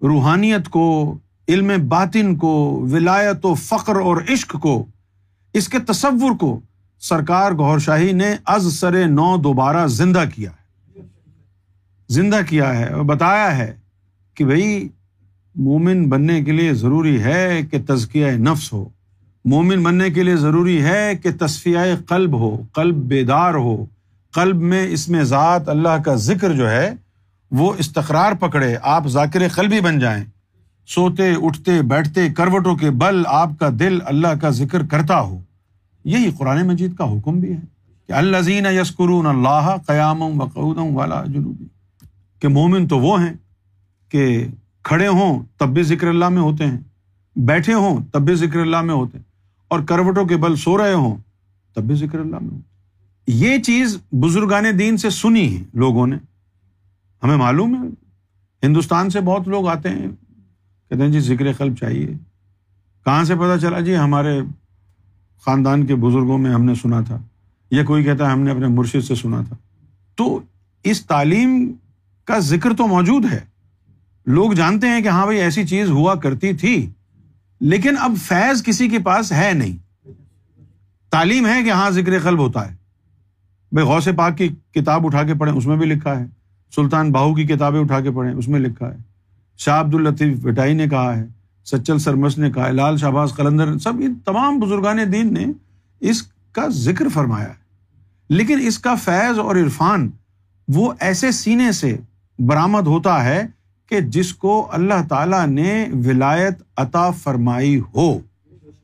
روحانیت 0.02 0.70
کو، 0.70 1.18
علم 1.48 1.72
باطن 1.88 2.36
کو، 2.36 2.88
ولایت 2.92 3.46
و 3.46 3.54
فخر 3.54 3.96
اور 3.96 4.18
عشق 4.30 4.60
کو، 4.62 4.86
اس 5.54 5.70
کے 5.70 5.80
تصور 5.80 6.36
کو 6.36 6.60
سرکار 7.00 7.52
گور 7.52 7.80
شاہی 7.80 8.12
نے 8.12 8.36
از 8.46 8.74
سر 8.74 9.08
نو 9.08 9.38
دوبارہ 9.38 9.88
زندہ 9.88 10.24
کیا 10.36 10.52
ہے۔ 10.52 11.02
زندہ 12.10 12.40
کیا 12.50 12.80
ہے 12.80 12.94
اور 12.94 13.04
بتایا 13.04 13.58
ہے 13.58 13.76
کہ 14.34 14.46
بھائی 14.46 14.90
مومن 15.56 16.10
بننے 16.10 16.44
کے 16.44 16.52
لیے 16.52 16.74
ضروری 16.74 17.24
ہے 17.24 17.62
کہ 17.72 17.78
تزکیہ 17.88 18.32
نفس 18.32 18.74
ہو۔ 18.74 18.90
مومن 19.50 19.84
بننے 19.84 20.10
کے 20.10 20.24
لیے 20.24 20.36
ضروری 20.36 20.84
ہے 20.84 21.14
کہ 21.24 21.30
تصفیہ 21.40 21.78
قلب 22.08 22.34
ہو، 22.34 22.64
قلب 22.74 22.96
بیدار 22.96 23.54
ہو۔ 23.54 23.86
قلب 24.34 24.56
میں 24.56 24.88
اس 24.88 25.10
میں 25.10 25.24
ذات 25.24 25.70
اللہ 25.70 26.04
کا 26.06 26.16
ذکر 26.16 26.54
جو 26.54 26.70
ہے، 26.70 26.94
وہ 27.52 27.74
استقرار 27.78 28.32
پکڑے، 28.32 28.76
آپ 28.82 29.08
ذاکر 29.08 29.48
قلبی 29.48 29.80
بن 29.80 30.00
جائیں۔ 30.00 30.26
سوتے، 30.88 31.34
اٹھتے، 31.42 31.82
بیٹھتے، 31.82 32.30
کروٹوں 32.30 32.76
کے 32.76 32.92
بل 32.92 33.24
آپ 33.26 33.50
کا 33.60 33.70
دل 33.80 34.00
اللہ 34.06 34.28
کا 34.28 34.50
ذکر 34.50 34.86
کرتا 34.86 35.20
ہو۔ 35.20 35.40
یہی 36.06 36.32
قرآن 36.38 36.68
مجید 36.68 36.96
کا 36.96 37.04
حکم 37.04 37.40
بھی 37.40 37.54
ہے 37.54 37.60
کہ 38.08 38.12
اللہ 38.12 38.38
زین 38.38 38.66
یسکرون 38.66 39.26
اللہ 39.26 39.76
قیام 39.88 40.22
وقعودم 40.22 40.98
والا 40.98 41.24
جنوبی۔ 41.28 41.66
کہ 42.40 42.48
مومن 42.48 42.88
تو 42.88 43.00
وہ 43.00 43.22
ہیں 43.22 43.34
کہ 44.10 44.48
کھڑے 44.84 45.08
ہوں 45.08 45.44
تب 45.58 45.68
بھی 45.68 45.84
ذکر 45.84 46.08
اللہ 46.08 46.30
میں 46.30 46.42
ہوتے 46.42 46.66
ہیں، 46.66 46.78
بیٹھے 47.36 47.74
ہوں 47.74 47.98
تب 48.12 48.22
بھی 48.22 48.36
ذکر 48.36 48.60
اللہ 48.60 48.82
میں 48.82 48.94
ہوتے 48.94 49.18
ہیں۔ 49.18 49.27
اور 49.68 49.80
کروٹوں 49.80 50.26
کے 50.26 50.38
بل 50.38 50.56
سو 50.56 50.78
رہے 50.78 50.94
ہوں، 50.94 51.18
تب 51.76 51.84
بھی 51.84 51.96
ذکر 51.96 52.20
اللہ 52.20 52.36
میں 52.42 52.60
یہ 53.28 53.58
چیز 53.58 53.98
بزرگان 54.12 54.66
دین 54.80 54.98
سے 54.98 55.10
سنی 55.10 55.58
ہے 55.58 55.64
لوگوں 55.74 56.08
نے۔ 56.08 56.16
ہمیں 57.24 57.38
معلوم 57.38 57.84
ہے، 57.84 57.88
ہندوستان 58.68 59.10
سے 59.10 59.22
بہت 59.22 59.48
لوگ 59.48 59.68
آتے 59.68 59.90
ہیں، 59.90 60.08
کہتے 60.90 61.04
ہیں 61.04 61.10
جی 61.10 61.20
ذکر 61.20 61.54
قلب 61.54 61.76
چاہیے۔ 61.76 62.08
کہاں 63.06 63.24
سے 63.24 63.36
پتہ 63.36 63.60
چلا؟ 63.62 63.80
جی 63.80 63.98
ہمارے 63.98 64.42
خاندان 65.46 65.86
کے 65.86 65.96
بزرگوں 65.96 66.38
میں 66.38 66.52
ہم 66.52 66.66
نے 66.66 66.76
سنا 66.76 67.02
تھا، 67.02 67.18
یا 67.72 67.84
کوئی 67.84 68.04
کہتا 68.04 68.26
ہے 68.26 68.32
ہم 68.32 68.40
نے 68.40 68.52
اپنے 68.52 68.68
مرشد 68.68 69.04
سے 69.04 69.16
سنا 69.16 69.42
تھا۔ 69.48 69.56
تو 70.16 70.40
اس 70.84 71.06
تعلیم 71.06 71.74
کا 72.26 72.40
ذکر 72.40 72.74
تو 72.74 72.88
موجود 72.88 73.26
ہے۔ 73.32 73.40
لوگ 74.26 74.52
جانتے 74.52 74.88
ہیں 74.88 75.02
کہ 75.02 75.08
ہاں 75.08 75.26
بھائی 75.26 75.40
ایسی 75.40 75.68
چیز 75.68 75.90
ہوا 75.90 76.16
کرتی 76.16 76.54
تھی۔ 76.54 76.90
لیکن 77.60 77.98
اب 78.00 78.12
فیض 78.24 78.64
کسی 78.64 78.90
کے 78.90 79.00
پاس 79.00 79.32
ہے 79.32 79.52
نہیں۔ 79.54 80.08
تعلیم 81.10 81.48
ہے 81.48 81.64
کہ 81.64 81.72
ہاں 81.72 81.90
ذکر 81.90 82.20
قلب 82.20 82.40
ہوتا 82.40 82.72
ہے۔ 82.72 82.76
بھائی 83.72 83.88
غوث 83.88 84.08
پاک 84.16 84.38
کی 84.38 84.48
کتاب 84.48 85.06
اٹھا 85.06 85.24
کے 85.24 85.34
پڑھیں، 85.34 85.56
اس 85.56 85.66
میں 85.66 85.78
بھی 85.78 85.86
لکھا 85.86 86.20
ہے۔ 86.20 86.26
سلطان 86.76 87.12
باہو 87.12 87.36
کی 87.36 87.44
کتابیں 87.44 87.80
اٹھا 87.80 88.02
کے 88.02 88.12
پڑھیں، 88.12 88.34
اس 88.34 88.48
میں 88.48 88.60
لکھا 88.60 88.92
ہے۔ 88.92 88.98
شاہ 89.58 89.80
عبد 89.80 89.96
الطیف 89.96 90.46
وٹائی 90.46 90.74
نے 90.74 90.88
کہا 90.88 91.18
ہے، 91.18 91.28
سچل 91.66 92.00
سرمس 92.00 92.38
نے 92.38 92.52
کہا 92.52 92.68
ہے، 92.68 92.72
لال 92.72 92.98
شہباز 92.98 93.34
قلندر، 93.36 93.78
سب 93.78 93.94
ان 93.96 94.16
تمام 94.26 94.60
بزرگان 94.60 94.98
دین 95.14 95.34
نے 95.34 95.46
اس 96.00 96.22
کا 96.52 96.68
ذکر 96.68 97.10
فرمایا 97.10 97.50
ہے۔ 97.50 97.68
لیکن 98.30 98.60
اس 98.68 98.80
کا 98.80 98.96
فیض 98.96 99.40
اور 99.40 99.56
عرفان 99.56 100.10
وہ 100.68 100.94
ایسے 101.00 101.32
سینے 101.32 101.72
سے 101.72 101.98
برآمد 102.40 102.88
ہوتا 102.88 103.24
ہے 103.24 103.44
کہ 103.90 104.02
جس 104.02 104.34
کو 104.34 104.68
اللہ 104.72 105.08
تعالیٰ 105.10 105.48
نے 105.48 105.86
ولایت 106.06 106.54
عطا 106.78 107.12
فرمائی 107.12 107.82
ہو، 107.96 108.20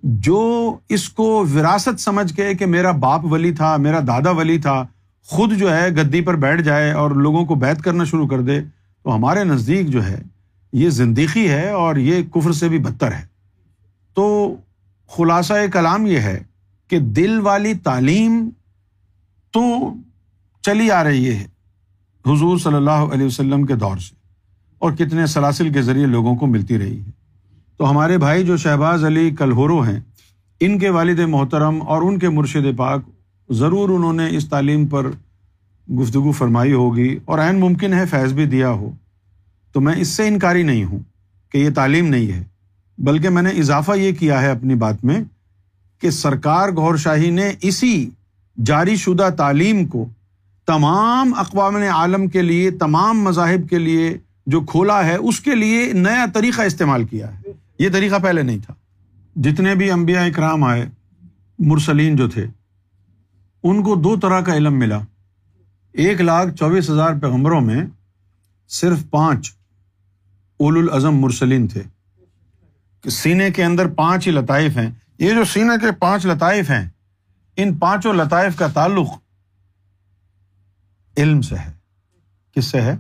جو 0.04 0.76
اس 0.90 1.10
کو 1.10 1.46
وراثت 1.54 2.00
سمجھ 2.00 2.34
کے 2.34 2.54
کہ 2.54 2.66
میرا 2.66 2.92
باپ 2.92 3.26
ولی 3.26 3.52
تھا، 3.52 3.78
میرا 3.78 4.00
دادا 4.08 4.32
ولی 4.32 4.58
تھا، 4.58 4.86
خود 5.26 5.54
جو 5.54 5.78
ہے 5.78 5.90
گدی 5.90 6.22
پر 6.22 6.36
بیٹھ 6.36 6.62
جائے 6.62 6.92
اور 6.92 7.12
لوگوں 7.12 7.46
کو 7.46 7.56
بیت 7.56 7.82
کرنا 7.82 8.04
شروع 8.04 8.28
کر 8.28 8.42
دے، 8.42 8.62
تو 9.04 9.16
ہمارے 9.16 9.44
نزدیک 9.44 9.88
جو 9.88 10.06
ہے 10.06 10.22
یہ 10.74 10.90
زندگی 10.90 11.50
ہے 11.50 11.70
اور 11.70 11.96
یہ 11.96 12.24
کفر 12.24 12.52
سے 12.52 12.70
بھی 12.70 12.80
بدتر 12.80 13.12
ہے۔ 13.12 13.26
تو 14.14 14.56
خلاصہ 15.08 15.54
کلام 15.74 16.06
یہ 16.06 16.18
ہے 16.18 16.44
کہ 16.88 17.00
دل 17.00 17.40
والی 17.40 17.74
تعلیم 17.74 18.50
تو 19.52 19.94
چلی 20.62 20.92
آ 20.92 21.04
رہی 21.04 21.30
ہے 21.30 21.44
حضور 22.26 22.58
صلی 22.58 22.74
اللہ 22.74 23.06
علیہ 23.14 23.26
وسلم 23.26 23.66
کے 23.66 23.76
دور 23.76 23.98
سے۔ 23.98 24.23
اور 24.84 24.92
کتنے 24.92 25.26
سلاسل 25.26 25.70
کے 25.74 25.82
ذریعے 25.82 26.06
لوگوں 26.06 26.36
کو 26.36 26.48
ملتی 26.48 26.78
رہی 26.80 27.00
ہے۔ 27.00 27.12
تو 27.78 27.90
ہمارے 27.90 28.18
بھائی 28.18 28.46
جو 28.46 28.58
شہباز 28.58 29.04
علی 29.06 29.30
کلہورو 29.32 29.80
ہیں، 29.82 30.00
ان 30.60 30.80
کے 30.80 30.90
والد 30.90 31.20
محترم 31.20 31.82
اور 31.82 32.02
ان 32.02 32.20
کے 32.20 32.30
مرشد 32.30 32.66
پاک 32.78 33.02
ضرور 33.50 33.90
انہوں 33.90 34.14
نے 34.14 34.28
اس 34.30 34.50
تعلیم 34.50 34.86
پر 34.88 35.08
گفتگو 35.90 36.32
فرمائی 36.32 36.74
ہوگی 36.74 37.18
اور 37.26 37.40
عین 37.40 37.60
ممکن 37.60 37.94
ہے 37.94 38.06
فیض 38.06 38.34
بھی 38.34 38.46
دیا 38.46 38.70
ہو۔ 38.70 38.92
تو 39.72 39.82
میں 39.82 39.96
اس 39.98 40.08
سے 40.08 40.28
انکاری 40.28 40.64
نہیں 40.64 40.84
ہوں 40.84 41.00
کہ 41.52 41.58
یہ 41.58 41.70
تعلیم 41.76 42.08
نہیں 42.08 42.32
ہے، 42.32 42.44
بلکہ 42.98 43.30
میں 43.30 43.42
نے 43.42 43.50
اضافہ 43.50 43.92
یہ 43.92 44.12
کیا 44.12 44.42
ہے 44.42 44.50
اپنی 44.50 44.76
بات 44.76 45.06
میں 45.06 45.20
کہ 46.02 46.10
سرکار 46.10 46.70
گور 46.70 46.96
شاہی 46.96 47.30
نے 47.30 47.52
اسی 47.62 48.10
جاری 48.66 48.96
شدہ 48.96 49.30
تعلیم 49.38 49.86
کو 49.86 50.06
تمام 50.68 51.34
اقوام 51.38 51.76
عالم 51.76 52.28
کے 52.28 52.42
لیے، 52.42 52.72
تمام 52.72 53.24
مذاہب 53.24 53.70
کے 53.70 53.80
لیے 53.80 54.18
جو 54.46 54.62
کھولا 54.62 55.06
ہے، 55.06 55.16
اس 55.16 55.40
کے 55.40 55.56
لیے 55.56 55.94
نیا 55.94 56.26
طریقہ 56.34 56.62
استعمال 56.62 57.06
کیا 57.06 57.40
ہے۔ 57.40 57.42
یہ 57.80 57.90
طریقہ 57.94 58.16
پہلے 58.24 58.42
نہیں 58.42 58.60
تھا۔ 58.60 58.74
جتنے 59.36 59.76
بھی 59.76 59.92
امبیا 59.92 60.22
اکرام 60.22 60.64
آئے، 60.64 60.90
مرسلین 61.60 62.16
جو 62.16 62.30
تھے، 62.30 62.48
ان 63.64 63.84
کو 63.84 63.96
دو 63.96 64.16
طرح 64.16 64.42
کا 64.42 64.56
علم 64.56 64.80
ملا۔ 64.80 65.00
ایک 65.92 66.22
لاکھ 66.22 66.56
چوبیس 66.56 66.90
ہزار 66.90 67.14
پیغمبروں 67.22 67.62
میں 67.62 67.86
صرف 68.68 69.00
پانچ 69.10 69.54
اول 70.60 70.78
الازم 70.78 71.16
مرسلین 71.16 71.68
تھے۔ 71.68 71.82
سینے 73.10 73.52
کے 73.52 73.64
اندر 73.64 73.88
پانچ 73.88 74.28
ہی 74.28 74.32
لطائف 74.32 74.78
ہیں۔ 74.78 74.90
یہ 75.20 75.30
جو 75.30 75.44
سینے 75.44 75.86
کے 75.86 75.92
پانچ 75.92 76.26
لطائف 76.26 76.70
ہیں، 76.70 76.90
ان 77.56 77.76
پانچوں 77.76 78.14
لطائف 78.14 78.56
کا 78.56 78.68
تعلق 78.68 79.08
علم 81.18 81.42
سے 81.42 81.56
ہے۔ 81.56 81.72
کس 82.56 82.66
سے 82.66 82.82
ہے؟ 82.82 82.96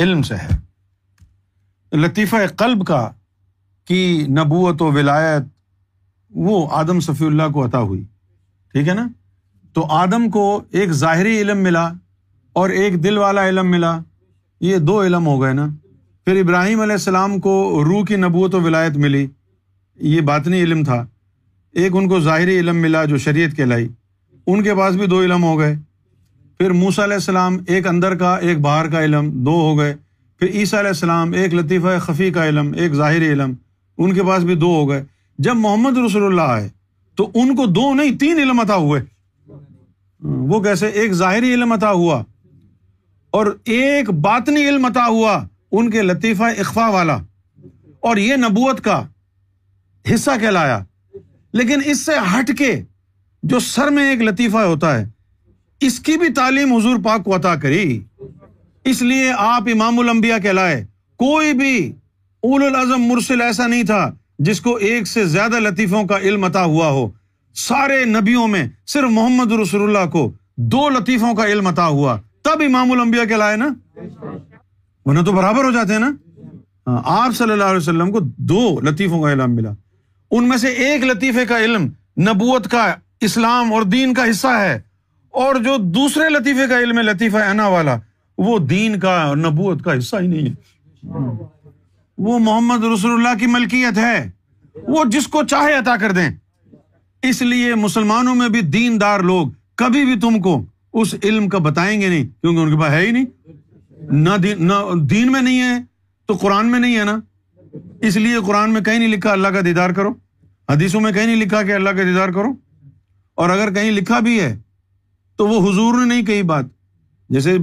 علم 0.00 0.22
سے 0.22 0.34
ہے۔ 0.34 0.48
لطیفہ 1.96 2.36
قلب 2.56 2.86
کا 2.86 3.10
کی 3.84 4.26
نبوت 4.28 4.82
و 4.82 4.92
ولایت، 4.92 5.42
وہ 6.30 6.68
آدم 6.70 7.00
صفی 7.00 7.26
اللہ 7.26 7.42
کو 7.52 7.66
عطا 7.66 7.80
ہوئی۔ 7.80 8.04
ٹھیک 8.72 8.88
ہے 8.88 8.94
نا؟ 8.94 9.08
تو 9.72 9.86
آدم 9.90 10.30
کو 10.30 10.62
ایک 10.70 10.90
ظاہری 10.90 11.40
علم 11.40 11.58
ملا 11.58 11.92
اور 12.52 12.70
ایک 12.70 13.04
دل 13.04 13.18
والا 13.18 13.48
علم 13.48 13.70
ملا۔ 13.70 14.00
یہ 14.60 14.76
دو 14.76 15.02
علم 15.02 15.26
ہو 15.26 15.42
گئے 15.42 15.52
نا۔ 15.52 15.68
پھر 16.24 16.40
ابراہیم 16.40 16.80
علیہ 16.80 16.92
السلام 16.92 17.40
کو 17.40 17.84
روح 17.84 18.04
کی 18.04 18.16
نبوت 18.16 18.54
و 18.54 18.60
ولایت 18.60 18.96
ملی۔ 18.96 19.26
یہ 19.96 20.20
باطنی 20.20 20.62
علم 20.62 20.84
تھا۔ 20.84 21.06
ایک 21.72 21.92
ان 21.94 22.08
کو 22.08 22.20
ظاہری 22.20 22.58
علم 22.58 22.76
ملا 22.76 23.04
جو 23.04 23.18
شریعت 23.18 23.56
کہلائی۔ 23.56 23.88
ان 24.46 24.62
کے 24.62 24.74
پاس 24.74 24.94
بھی 24.94 25.06
دو 25.06 25.22
علم 25.22 25.44
ہو 25.44 25.58
گئے۔ 25.58 25.76
پھر 26.58 26.70
موسا 26.70 27.04
علیہ 27.04 27.14
السلام 27.14 27.56
ایک 27.66 27.86
اندر 27.86 28.14
کا، 28.14 28.36
ایک 28.36 28.60
باہر 28.60 28.90
کا 28.90 29.04
علم، 29.04 29.44
دو 29.44 29.50
ہو 29.50 29.78
گئے۔ 29.78 29.96
پھر 30.38 30.48
عیسیٰ 30.48 30.78
علیہ 30.78 30.88
السلام 30.88 31.32
ایک 31.32 31.54
لطیفہ 31.54 31.98
خفی 31.98 32.30
کا 32.30 32.48
علم، 32.48 32.72
ایک 32.76 32.92
ظاہری 32.92 33.26
علم، 33.28 33.52
ان 33.98 34.12
کے 34.12 34.22
پاس 34.22 34.42
بھی 34.42 34.54
دو 34.54 34.66
ہو 34.66 34.88
گئے۔ 34.88 35.04
جب 35.38 35.54
محمد 35.54 35.98
رسول 35.98 36.24
اللہ 36.24 36.52
آئے، 36.52 36.68
تو 37.14 37.30
ان 37.34 37.56
کو 37.56 37.66
دو 37.66 37.94
نہیں، 37.94 38.18
تین 38.18 38.38
علم 38.38 38.60
عطا 38.60 38.76
ہوئے۔ 38.76 39.02
وہ 40.20 40.60
کیسے؟ 40.60 40.86
ایک 40.86 41.12
ظاہری 41.12 41.54
علم 41.54 41.72
عطا 41.72 41.92
ہوا 41.92 42.24
اور 43.30 43.58
ایک 43.64 44.10
باطنی 44.10 44.68
علم 44.68 44.84
عطا 44.84 45.06
ہوا 45.06 45.46
ان 45.72 45.90
کے 45.90 46.02
لطیفہ 46.02 46.42
اخفا 46.42 46.88
والا۔ 46.88 47.18
اور 48.00 48.16
یہ 48.16 48.36
نبوت 48.36 48.80
کا 48.80 49.06
حصہ 50.14 50.30
کہلایا۔ 50.40 50.84
لیکن 51.52 51.80
اس 51.84 52.06
سے 52.06 52.12
ہٹ 52.34 52.58
کے 52.58 52.82
جو 53.42 53.58
سر 53.58 53.90
میں 53.90 54.10
ایک 54.10 54.22
لطیفہ 54.22 54.56
ہوتا 54.56 54.98
ہے 54.98 55.17
اس 55.80 56.00
کی 56.00 56.16
بھی 56.18 56.32
تعلیم 56.32 56.72
حضور 56.72 56.96
پاک 57.04 57.24
کو 57.24 57.36
عطا 57.36 57.54
کری۔ 57.56 58.00
اس 58.84 59.02
لیے 59.02 59.32
آپ 59.38 59.62
امام 59.72 59.98
الانبیاء 59.98 60.38
کہلائے، 60.38 60.84
کوئی 61.16 61.52
بھی 61.52 61.92
اول 62.42 62.62
الازم 62.62 63.02
مرسل 63.02 63.40
ایسا 63.40 63.66
نہیں 63.66 63.82
تھا 63.82 64.14
جس 64.38 64.60
کو 64.60 64.74
ایک 64.76 65.06
سے 65.06 65.24
زیادہ 65.24 65.60
لطیفوں 65.60 66.04
کا 66.04 66.18
علم 66.18 66.44
عطا 66.44 66.64
ہوا 66.64 66.88
ہو۔ 66.88 67.08
سارے 67.54 68.04
نبیوں 68.04 68.48
میں 68.48 68.68
صرف 68.86 69.10
محمد 69.10 69.52
رسول 69.52 69.82
اللہ 69.82 70.10
کو 70.10 70.32
دو 70.56 70.88
لطیفوں 70.88 71.34
کا 71.34 71.46
علم 71.46 71.66
عطا 71.66 71.86
ہوا۔ 71.86 72.16
تب 72.42 72.62
امام 72.66 72.92
الانبیاء 72.92 73.24
کہلائے 73.24 73.56
نا۔ 73.56 73.68
ورنہ 75.04 75.22
تو 75.22 75.32
برابر 75.32 75.64
ہو 75.64 75.70
جاتے 75.70 75.92
ہیں 75.92 76.00
نا۔ 76.00 76.10
ہاں، 76.86 77.02
آپ 77.04 77.36
صلی 77.36 77.52
اللہ 77.52 77.64
علیہ 77.64 77.76
وسلم 77.76 78.12
کو 78.12 78.20
دو 78.20 78.80
لطیفوں 78.80 79.22
کا 79.22 79.32
علم 79.32 79.54
ملا۔ 79.54 79.70
ان 80.30 80.48
میں 80.48 80.56
سے 80.56 80.68
ایک 80.68 81.04
لطیفے 81.04 81.46
کا 81.46 81.58
علم 81.58 81.82
نبوت 82.20 82.70
کا، 82.70 82.94
اسلام 83.20 83.72
اور 83.72 83.82
دین 83.82 84.14
کا 84.14 84.30
حصہ 84.30 84.46
ہے۔ 84.46 84.87
اور 85.30 85.54
جو 85.54 85.76
دوسرے 85.76 86.28
لطیفے 86.28 86.66
کا 86.68 86.78
علم 86.78 86.98
لطیفہ 86.98 87.36
انا 87.36 87.68
والا، 87.68 87.96
وہ 88.38 88.58
دین 88.58 88.98
کا 88.98 89.22
اور 89.22 89.36
نبوت 89.36 89.82
کا 89.82 89.98
حصہ 89.98 90.16
ہی 90.20 90.26
نہیں 90.26 90.48
ہے۔ 90.48 90.54
وہ 92.18 92.38
محمد 92.38 92.84
رسول 92.84 93.10
اللہ 93.10 93.38
کی 93.38 93.46
ملکیت 93.46 93.98
ہے۔ 93.98 94.30
وہ 94.74 95.04
جس 95.04 95.26
کو 95.26 95.42
چاہے 95.42 95.74
عطا 95.74 95.96
کر 95.96 96.12
دیں۔ 96.12 96.30
اس 97.22 97.42
لیے 97.42 97.74
مسلمانوں 97.74 98.34
میں 98.34 98.48
بھی 98.48 98.60
دین 98.60 99.00
دار 99.00 99.20
لوگ 99.20 99.46
کبھی 99.74 100.04
بھی 100.04 100.20
تم 100.20 100.40
کو 100.40 100.64
اس 100.92 101.14
علم 101.24 101.48
کا 101.48 101.58
بتائیں 101.58 102.00
گے 102.00 102.08
نہیں، 102.08 102.24
کیونکہ 102.24 102.60
ان 102.60 102.70
کے 102.70 102.80
پاس 102.80 102.90
ہے 102.90 103.06
ہی 103.06 103.10
نہیں۔ 103.10 103.24
نہ 104.10 104.30
دین 105.02 105.32
میں 105.32 105.42
نہیں 105.42 105.60
ہے، 105.60 105.78
تو 106.26 106.34
قرآن 106.34 106.66
میں 106.66 106.80
نہیں 106.80 106.98
ہے 106.98 107.04
نا۔ 107.04 107.20
اس 108.00 108.16
لیے 108.16 108.34
قرآن 108.46 108.72
میں 108.72 108.80
کہیں 108.80 108.98
نہیں 108.98 109.08
لکھا 109.08 109.32
اللہ 109.32 109.48
کا 109.48 109.60
دیدار 109.64 109.90
کرو۔ 109.90 110.14
حدیثوں 110.68 111.00
میں 111.00 111.12
کہیں 111.12 111.26
نہیں 111.26 111.36
لکھا 111.36 111.62
کہ 111.62 111.72
اللہ 111.72 111.90
کا 111.90 112.02
دیدار 112.02 112.28
کرو۔ 112.28 112.52
اور 113.34 113.50
اگر 113.50 113.74
کہیں 113.74 113.90
لکھا 113.90 114.18
بھی 114.18 114.40
ہے 114.40 114.58
تو 115.38 115.48
وہ 115.48 115.70
حضور 115.70 115.98
نے 115.98 116.04
نہیں 116.04 116.22
کہی 116.22 116.42
بات۔ 116.42 116.64
جیسے 117.28 117.56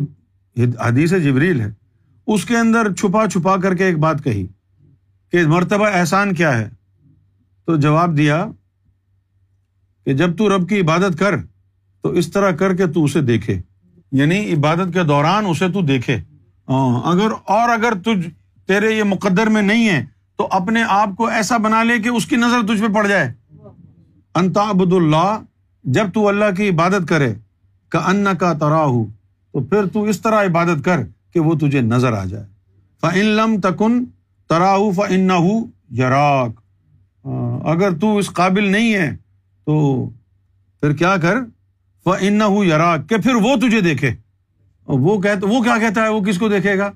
حدیث 0.57 1.13
جبریل 1.13 1.61
ہے، 1.61 1.71
اس 2.27 2.45
کے 2.45 2.57
اندر 2.57 2.93
چھپا 2.93 3.27
چھپا 3.27 3.57
کر 3.57 3.75
کے 3.75 3.85
ایک 3.85 3.99
بات 3.99 4.23
کہی 4.23 4.47
کہ 5.31 5.47
مرتبہ 5.47 5.87
احسان 5.93 6.33
کیا 6.33 6.57
ہے۔ 6.57 6.69
تو 7.65 7.75
جواب 7.75 8.17
دیا 8.17 8.47
کہ 10.05 10.13
جب 10.13 10.37
تو 10.37 10.57
رب 10.57 10.69
کی 10.69 10.79
عبادت 10.79 11.19
کر، 11.19 11.35
تو 12.01 12.09
اس 12.09 12.31
طرح 12.31 12.51
کر 12.51 12.75
کے 12.75 12.87
تو 12.87 13.03
اسے 13.03 13.21
دیکھے۔ 13.21 13.61
یعنی 14.11 14.53
عبادت 14.53 14.93
کے 14.93 15.03
دوران 15.03 15.45
اسے 15.45 15.69
تو 15.69 15.81
دیکھے۔ 15.81 16.15
ہاں، 16.69 17.01
اگر، 17.11 17.31
اور 17.45 17.69
اگر 17.69 17.93
تجھ، 17.93 18.29
تیرے 18.67 18.91
یہ 18.91 19.03
مقدر 19.03 19.47
میں 19.47 19.61
نہیں 19.61 19.89
ہے، 19.89 20.05
تو 20.37 20.47
اپنے 20.51 20.83
آپ 20.87 21.09
کو 21.17 21.27
ایسا 21.27 21.57
بنا 21.57 21.83
لے 21.83 21.99
کہ 21.99 22.09
اس 22.09 22.25
کی 22.25 22.35
نظر 22.35 22.73
تجھ 22.73 22.81
پہ 22.81 22.93
پڑ 22.93 23.07
جائے۔ 23.07 23.33
انتا 24.35 24.69
عبد 24.69 24.93
اللہ 24.93 25.41
جب 25.83 26.11
تو 26.13 26.27
اللہ 26.27 26.45
کی 26.57 26.69
عبادت 26.69 27.07
کرے 27.09 27.33
کا 27.89 27.99
ان 28.09 28.27
کا 28.39 28.53
ترا 28.53 28.85
تو 29.53 29.59
پھر 29.59 29.85
تو 29.85 30.03
اس 30.03 30.21
طرح 30.21 30.43
عبادت 30.45 30.83
کر 30.85 30.99
کہ 31.33 31.39
وہ 31.39 31.53
تجھے 31.55 31.81
نظر 31.81 32.13
آ 32.13 32.23
جائے۔ 32.25 32.45
فن 33.01 33.25
لم 33.25 33.55
تکن 33.63 34.03
تراہ 34.49 34.77
فن 34.95 35.29
یراک 35.97 36.51
اگر 37.67 37.97
تو 38.01 38.17
اس 38.17 38.29
قابل 38.29 38.63
نہیں 38.63 38.93
ہے، 38.93 39.15
تو 39.65 40.05
پھر 40.79 40.93
کیا 40.93 41.15
کر؟ 41.17 41.37
فن 42.03 42.41
یراک 42.65 43.09
کہ 43.09 43.17
پھر 43.17 43.35
وہ 43.35 43.55
تجھے 43.55 43.81
دیکھے۔ 43.81 44.11
وہ 44.87 45.21
کہتا 45.21 45.47
وہ 45.47 45.61
کیا 45.63 45.77
کہتا 45.79 46.03
ہے؟ 46.03 46.09
وہ 46.09 46.21
کس 46.21 46.37
کو 46.39 46.49
دیکھے 46.49 46.77
گا؟ 46.77 46.91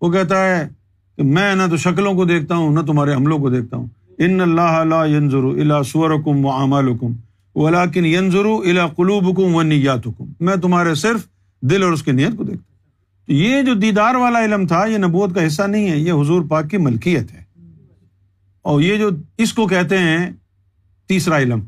وہ 0.00 0.10
کہتا 0.10 0.44
ہے 0.44 0.68
کہ 1.16 1.22
میں 1.22 1.54
نہ 1.54 1.62
تو 1.70 1.76
شکلوں 1.76 2.14
کو 2.14 2.24
دیکھتا 2.24 2.54
ہوں، 2.54 2.70
نہ 2.70 2.80
تمہارے 2.80 3.14
حملوں 3.14 3.38
کو 3.38 3.50
دیکھتا 3.50 3.76
ہوں۔ 3.76 3.86
ان 4.18 4.40
اللہ 4.40 5.04
ینظر 5.06 5.44
الا 5.60 5.82
سورکم 5.82 6.44
و 6.46 6.50
اعمالکم 6.50 7.12
ولاکن 7.54 8.04
ینظر 8.04 8.44
الا 8.44 8.86
قلوبکم 8.86 9.54
و 9.54 9.62
نیاتکم 9.62 10.32
میں 10.40 10.56
تمہارے 10.56 10.94
صرف 10.94 11.26
دل 11.62 11.82
اور 11.82 11.92
اس 11.92 12.02
کی 12.02 12.12
نیت 12.12 12.36
کو 12.36 12.44
دیکھتا 12.44 12.64
ہوں۔ 12.66 12.72
یہ 13.28 13.62
جو 13.62 13.74
دیدار 13.74 14.14
والا 14.14 14.44
علم 14.44 14.66
تھا، 14.66 14.86
یہ 14.86 14.98
نبوت 14.98 15.34
کا 15.34 15.46
حصہ 15.46 15.62
نہیں 15.62 15.90
ہے، 15.90 15.98
یہ 15.98 16.12
حضور 16.12 16.42
پاک 16.48 16.70
کی 16.70 16.76
ملکیت 16.76 17.32
ہے۔ 17.32 17.44
اور 18.62 18.80
یہ 18.80 18.96
جو 18.96 19.10
اس 19.38 19.52
کو 19.52 19.66
کہتے 19.66 19.98
ہیں، 19.98 20.30
تیسرا 21.06 21.38
علم۔ 21.38 21.60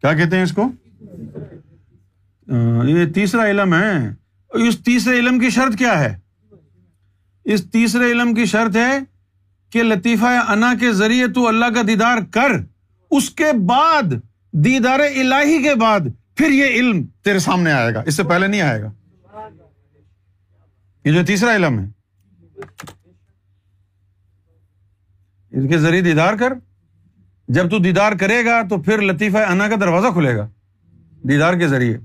کیا 0.00 0.12
کہتے 0.12 0.36
ہیں 0.36 0.42
اس 0.42 0.52
کو؟ 0.52 0.72
یہ 2.88 3.06
تیسرا 3.14 3.46
علم 3.46 3.74
ہے۔ 3.74 4.14
اس 4.54 4.78
تیسرے 4.78 5.18
علم 5.18 5.38
کی 5.38 5.50
شرط 5.50 5.78
کیا 5.78 6.00
ہے؟ 6.00 6.18
اس 7.44 7.70
تیسرے 7.70 8.12
علم 8.12 8.34
کی 8.34 8.44
شرط 8.44 8.76
ہے 8.76 8.98
کہ 9.70 9.82
لطیفہ 9.82 10.44
انا 10.48 10.74
کے 10.80 10.92
ذریعے 10.92 11.28
تو 11.28 11.48
اللہ 11.48 11.66
کا 11.74 11.82
دیدار 11.86 12.18
کر، 12.30 12.52
اس 13.10 13.30
کے 13.30 13.52
بعد 13.66 14.02
دیدار 14.64 15.00
الہی 15.00 15.62
کے 15.62 15.74
بعد 15.74 16.00
پھر 16.34 16.50
یہ 16.50 16.66
علم 16.66 17.06
تیرے 17.22 17.38
سامنے 17.38 17.72
آئے 17.72 17.94
گا۔ 17.94 18.02
اس 18.06 18.14
سے 18.14 18.24
پہلے 18.24 18.46
نہیں 18.46 18.60
آئے 18.60 18.82
گا۔ 18.82 18.92
یہ 21.04 21.12
جو 21.12 21.26
تیسرا 21.26 21.56
علم 21.56 21.78
ہے۔ 21.78 21.86
اس 25.50 25.68
کے 25.68 25.78
ذریعے 25.78 26.00
دیدار 26.00 26.34
کر۔ 26.34 26.52
جب 27.48 27.70
تو 27.70 27.78
دیدار 27.78 28.12
کرے 28.12 28.44
گا 28.44 28.62
تو 28.62 28.82
پھر 28.82 29.02
لطیفہ 29.02 29.38
انا 29.38 29.68
کا 29.68 29.76
دروازہ 29.80 30.06
کھلے 30.12 30.36
گا۔ 30.36 30.48
دیدار 31.28 31.54
کے 31.54 31.68
ذریعے۔ 31.68 31.98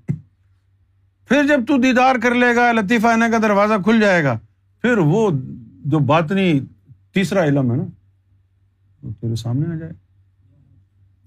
پھر 1.28 1.48
جب 1.48 1.62
تو 1.68 1.78
دیدار 1.78 2.16
کر 2.24 2.36
لے 2.36 2.56
گا، 2.56 2.72
لطیفہ 2.72 3.08
انا 3.08 3.30
کا 3.30 3.38
دروازہ 3.38 3.74
کھل 3.84 4.00
جائے 4.02 4.24
گا، 4.24 4.40
پھر 4.82 4.98
وہ 4.98 5.32
جو 5.86 6.00
باطنی 6.00 6.60
تیسرا 7.14 7.44
علم 7.44 7.72
ہے 7.72 7.78
نا، 7.78 7.84
وہ 9.04 9.12
تیرے 9.22 9.36
سامنے 9.36 9.76
آ 9.76 9.78
جائے۔ 9.78 9.92
گا 9.92 10.11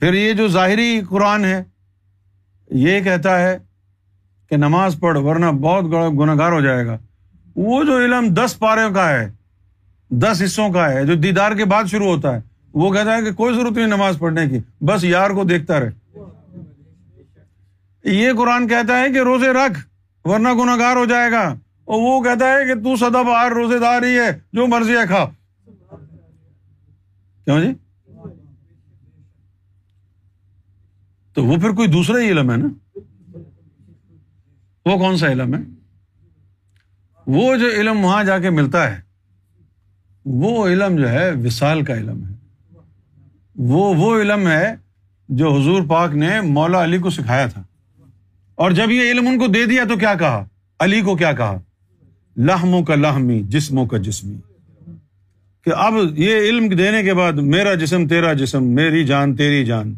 پھر 0.00 0.14
یہ 0.14 0.32
جو 0.32 0.48
ظاہری 0.48 1.00
قرآن 1.08 1.44
ہے، 1.44 1.64
یہ 2.70 3.00
کہتا 3.00 3.40
ہے 3.40 3.58
کہ 4.50 4.56
نماز 4.56 4.96
پڑھ، 5.00 5.18
ورنہ 5.18 5.46
بہت 5.46 5.84
گناگار 6.18 6.52
ہو 6.52 6.60
جائے 6.60 6.86
گا۔ 6.86 6.98
وہ 7.56 7.84
جو 7.84 7.98
علم 7.98 8.34
دس 8.34 8.58
پارے 8.58 8.80
کا 8.94 9.10
ہے، 9.10 9.30
دس 10.10 10.42
حصوں 10.44 10.70
کا 10.70 10.92
ہے، 10.92 11.06
جو 11.06 11.14
دیدار 11.14 11.52
کے 11.52 11.64
بعد 11.64 11.84
شروع 11.84 12.06
ہوتا 12.06 12.34
ہے، 12.34 12.40
وہ 12.74 12.92
کہتا 12.92 13.16
ہے 13.16 13.22
کہ 13.22 13.32
کوئی 13.32 13.54
ضرورت 13.54 13.72
نہیں 13.72 13.86
نماز 13.86 14.18
پڑھنے 14.18 14.48
کی، 14.48 14.84
بس 14.84 15.04
یار 15.04 15.30
کو 15.30 15.44
دیکھتا 15.44 15.80
رہے۔ 15.80 16.18
یہ 18.04 18.32
قرآن 18.32 18.68
کہتا 18.68 19.00
ہے 19.00 19.10
کہ 19.10 19.18
روزے 19.18 19.52
رکھ، 19.52 19.78
ورنہ 20.24 20.48
گناگار 20.54 20.96
ہو 20.96 21.04
جائے 21.04 21.32
گا۔ 21.32 21.54
اور 21.84 22.02
وہ 22.02 22.22
کہتا 22.22 22.52
ہے 22.52 22.64
کہ 22.64 22.74
تو 22.74 22.96
سدا 22.96 23.22
بہار 23.22 23.50
روزے 23.50 23.78
دار 23.78 24.02
ہی 24.02 24.18
ہے، 24.18 24.38
جو 24.52 24.66
مرضی 24.66 24.92
ہے 24.92 25.06
کھا۔ 25.06 25.30
کیوں 27.44 27.60
جی؟ 27.60 27.72
تو 31.34 31.44
وہ 31.44 31.56
پھر 31.56 31.70
کوئی 31.70 31.88
دوسرا 31.88 32.18
ہی 32.20 32.30
علم 32.30 32.50
ہے 32.50 32.56
نا؟ 32.56 32.98
وہ 34.84 34.98
کون 34.98 35.16
سا 35.16 35.26
علم 35.26 35.54
ہے؟ 35.54 35.60
وہ 37.26 37.56
جو 37.56 37.66
علم 37.68 38.04
وہاں 38.04 38.24
جا 38.24 38.38
کے 38.38 38.50
ملتا 38.50 38.96
ہے، 38.96 39.00
وہ 40.24 40.68
علم 40.68 40.96
جو 40.96 41.08
ہے 41.08 41.30
وصال 41.30 41.84
کا 41.84 41.94
علم 41.94 42.26
ہے۔ 42.26 42.34
وہ 43.56 43.94
وہ 43.94 44.20
علم 44.20 44.48
ہے 44.48 44.74
جو 45.28 45.60
حضور 45.60 45.82
پاک 45.88 46.10
نے 46.10 46.40
مولا 46.40 46.84
علی 46.84 46.98
کو 46.98 47.10
سکھایا 47.10 47.46
تھا۔ 47.46 47.62
اور 48.54 48.70
جب 48.70 48.90
یہ 48.90 49.10
علم 49.10 49.28
ان 49.28 49.38
کو 49.38 49.46
دے 49.46 49.66
دیا 49.66 49.84
تو 49.88 49.96
کیا 49.96 50.14
کہا؟ 50.14 50.44
علی 50.80 51.00
کو 51.00 51.16
کیا 51.16 51.32
کہا؟ 51.32 51.60
لہموں 52.36 52.82
کا 52.82 52.94
لہمی 52.94 53.42
جسموں 53.42 53.86
کا 53.86 53.96
جسمی۔ 53.96 54.36
کہ 55.64 55.70
اب 55.70 55.94
یہ 56.16 56.36
علم 56.36 56.76
دینے 56.76 57.02
کے 57.02 57.14
بعد 57.14 57.32
میرا 57.32 57.74
جسم 57.74 58.06
تیرا 58.06 58.32
جسم، 58.32 58.64
میری 58.64 59.04
جان 59.04 59.36
تیری 59.36 59.64
جان۔ 59.64 59.94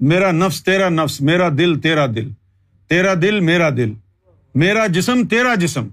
میرا 0.00 0.30
نفس 0.30 0.64
تیرا 0.64 0.88
نفس، 0.88 1.20
میرا 1.20 1.48
دل 1.48 1.80
تیرا 1.80 2.06
دل 2.06 2.30
تیرا 2.88 3.14
دل 3.14 3.40
میرا 3.40 3.70
دل، 3.70 3.92
میرا 4.54 4.86
جسم 4.86 5.26
تیرا 5.26 5.54
جسم۔ 5.54 5.88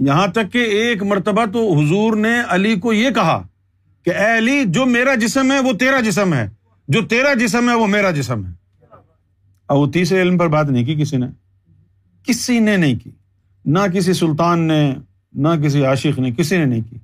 یہاں 0.00 0.26
تک 0.26 0.52
کہ 0.52 0.58
ایک 0.58 1.02
مرتبہ 1.02 1.44
تو 1.52 1.78
حضور 1.78 2.16
نے 2.16 2.42
علی 2.48 2.74
کو 2.76 2.92
یہ 2.92 3.10
کہا 3.10 3.46
کہ 4.04 4.10
اے 4.10 4.38
علی، 4.38 4.64
جو 4.66 4.86
میرا 4.86 5.14
جسم 5.14 5.52
ہے 5.52 5.60
وہ 5.60 5.72
تیرا 5.72 6.00
جسم 6.00 6.34
ہے، 6.34 6.48
جو 6.88 7.02
تیرا 7.02 7.34
جسم 7.34 7.68
ہے 7.68 7.74
وہ 7.74 7.86
میرا 7.86 8.10
جسم 8.10 8.46
ہے۔ 8.46 8.52
اور 9.66 9.86
وہ 9.86 9.92
تیسرے 9.92 10.22
علم 10.22 10.38
پر 10.38 10.48
بات 10.48 10.66
نہیں 10.66 10.84
کی 10.84 10.94
کسی 10.94 11.16
نے۔ 11.16 11.26
کسی 12.22 12.58
نے 12.58 12.76
نہیں 12.76 12.94
کی۔ 13.04 13.10
نہ 13.64 13.78
کسی 13.94 14.12
سلطان 14.12 14.60
نے، 14.60 14.94
نہ 15.32 15.48
کسی 15.64 15.84
عاشق 15.84 16.18
نے، 16.18 16.30
کسی 16.30 16.56
نے 16.56 16.64
نہیں 16.64 16.80
کی۔ 16.90 16.96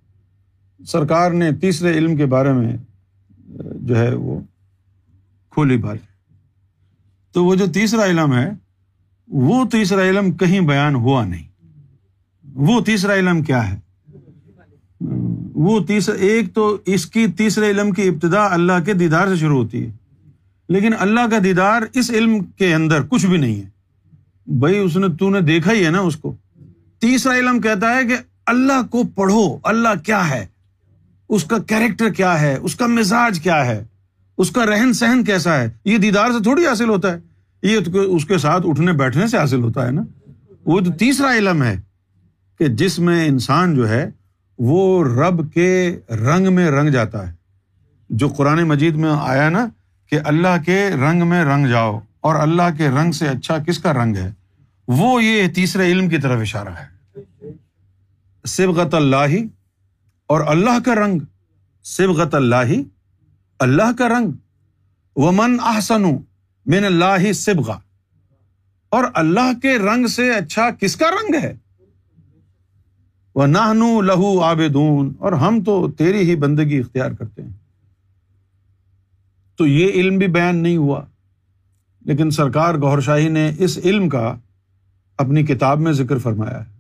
سرکار 0.85 1.31
نے 1.31 1.53
تیسرے 1.53 1.93
علم 1.93 2.17
کے 2.17 2.27
بارے 2.27 2.53
میں، 2.53 2.77
جو 3.75 3.97
ہے 3.97 4.15
وہ 4.15 4.41
کھولی 5.51 5.77
بات 5.77 5.97
تو 7.33 7.45
وہ 7.45 7.55
جو 7.55 7.67
تیسرا 7.67 8.05
علم 8.05 8.35
ہے، 8.35 8.51
وہ 9.29 9.65
تیسرا 9.65 10.03
علم 10.03 10.33
کہیں 10.33 10.61
بیان 10.61 10.95
ہوا 10.95 11.25
نہیں۔ 11.25 11.67
وہ 12.55 12.81
تیسرا 12.81 13.15
علم 13.15 13.43
کیا 13.43 13.73
ہے؟ 13.73 13.81
وہ 15.55 15.81
تیسرا، 15.81 16.15
ایک 16.15 16.55
تو 16.55 16.79
اس 16.87 17.07
کی 17.07 17.27
تیسرے 17.27 17.71
علم 17.71 17.91
کی 17.91 18.03
ابتدا 18.03 18.45
اللہ 18.51 18.73
کے 18.85 18.93
دیدار 18.93 19.29
سے 19.29 19.37
شروع 19.37 19.63
ہوتی 19.63 19.87
ہے۔ 19.87 19.91
لیکن 20.69 20.91
اللہ 20.99 21.21
کا 21.31 21.39
دیدار 21.45 21.83
اس 21.95 22.11
علم 22.11 22.45
کے 22.45 22.75
اندر 22.75 23.03
کچھ 23.03 23.27
بھی 23.27 23.37
نہیں 23.37 23.63
ہے۔ 23.63 23.69
بھائی، 24.47 24.79
اس 24.79 24.97
نے، 24.97 25.07
تو 25.09 25.31
نے 25.31 25.41
دیکھا 25.41 25.73
ہی 25.73 25.85
ہے 25.85 25.91
نا 25.91 26.01
اس 26.01 26.17
کو۔ 26.17 26.35
تیسرا 26.99 27.35
علم 27.35 27.61
کہتا 27.61 27.97
ہے 27.97 28.05
کہ 28.05 28.17
اللہ 28.47 28.87
کو 28.91 29.03
پڑھو، 29.15 29.59
اللہ 29.63 29.89
کیا 30.05 30.31
ہے؟ 30.31 30.47
اس 31.29 31.45
کا 31.45 31.59
کیریکٹر 31.59 32.09
کیا 32.09 32.41
ہے؟ 32.41 32.57
اس 32.57 32.77
کا 32.77 32.87
مزاج 32.87 33.41
کیا 33.41 33.67
ہے؟ 33.67 33.85
اس 34.41 34.51
کا 34.51 34.67
رہن 34.67 34.93
سہن 34.93 35.25
کیسا 35.25 35.59
ہے؟ 35.59 35.71
یہ 35.85 35.99
دیدار 35.99 36.27
سے 36.27 36.43
تھوڑی 36.43 36.67
حاصل 36.67 36.89
ہوتا 36.89 37.13
ہے۔ 37.13 37.19
یہ 37.63 37.79
اس 37.95 38.25
کے 38.25 38.39
ساتھ 38.39 38.63
اٹھنے 38.67 38.93
بیٹھنے 38.93 39.27
سے 39.27 39.39
حاصل 39.39 39.63
ہوتا 39.63 39.87
ہے 39.87 39.91
نا۔ 39.91 40.03
وہ 40.65 40.81
تو 40.81 40.93
تیسرا 40.93 41.35
علم 41.35 41.63
ہے 41.63 41.81
کہ 42.59 42.67
جس 42.67 42.99
میں 42.99 43.27
انسان 43.27 43.75
جو 43.75 43.89
ہے 43.89 44.11
وہ 44.59 45.05
رب 45.05 45.53
کے 45.53 46.01
رنگ 46.11 46.55
میں 46.55 46.71
رنگ 46.71 46.89
جاتا 46.89 47.29
ہے۔ 47.29 47.35
جو 48.11 48.29
قرآن 48.29 48.63
مجید 48.63 48.95
میں 48.95 49.11
آیا 49.21 49.51
نا 49.51 49.69
کہ 50.11 50.19
اللہ 50.25 50.63
کے 50.67 50.89
رنگ 50.89 51.27
میں 51.27 51.45
رنگ 51.45 51.67
جاؤ 51.67 52.01
اور 52.21 52.35
اللہ 52.35 52.77
کے 52.79 52.89
رنگ 52.89 53.13
سے 53.13 53.29
اچھا 53.29 53.59
کس 53.59 53.79
کا 53.79 53.93
رنگ 53.93 54.17
ہے؟ 54.17 54.33
وہ 54.89 55.25
یہ 55.25 55.49
تیسرے 55.49 55.87
علم 55.87 56.09
کی 56.09 56.19
طرف 56.19 56.41
اشارہ 56.41 56.69
ہے۔ 56.69 57.01
سبغت 58.45 58.95
اللہ 58.95 59.45
اور 60.27 60.41
اللہ 60.47 60.81
کا 60.85 60.95
رنگ۔ 60.95 61.21
سبغت 61.85 62.35
اللہ 62.35 62.73
اللہ 63.61 63.93
کا 63.99 64.09
رنگ 64.09 64.31
و 65.17 65.33
من 65.33 65.57
احسن 65.65 66.03
من 66.67 66.85
اللہ 66.85 67.33
سبغا 67.33 67.79
اور 68.89 69.05
اللہ 69.15 69.59
کے 69.63 69.79
رنگ 69.79 70.07
سے 70.07 70.35
اچھا 70.35 70.71
کس 70.71 70.97
کا 70.97 71.07
رنگ 71.11 71.35
ہے؟ 71.43 71.55
وہ 73.35 73.47
نہ 73.47 73.73
لہو 74.03 74.41
آبدون 74.41 75.13
اور 75.19 75.33
ہم 75.33 75.65
تو 75.65 75.91
تیری 75.91 76.31
ہی 76.31 76.37
بندگی 76.37 76.79
اختیار 76.79 77.11
کرتے 77.11 77.43
ہیں۔ 77.43 77.51
تو 79.57 79.67
یہ 79.67 79.89
علم 79.89 80.19
بھی 80.19 80.27
بیان 80.27 80.57
نہیں 80.57 80.77
ہوا۔ 80.77 81.03
لیکن 82.05 82.31
سرکار 82.31 82.75
گور 82.75 83.01
شاہی 83.01 83.29
نے 83.29 83.53
اس 83.59 83.79
علم 83.85 84.09
کا 84.09 84.35
اپنی 85.17 85.43
کتاب 85.43 85.81
میں 85.81 85.93
ذکر 85.93 86.19
فرمایا 86.19 86.65
ہے۔ 86.65 86.79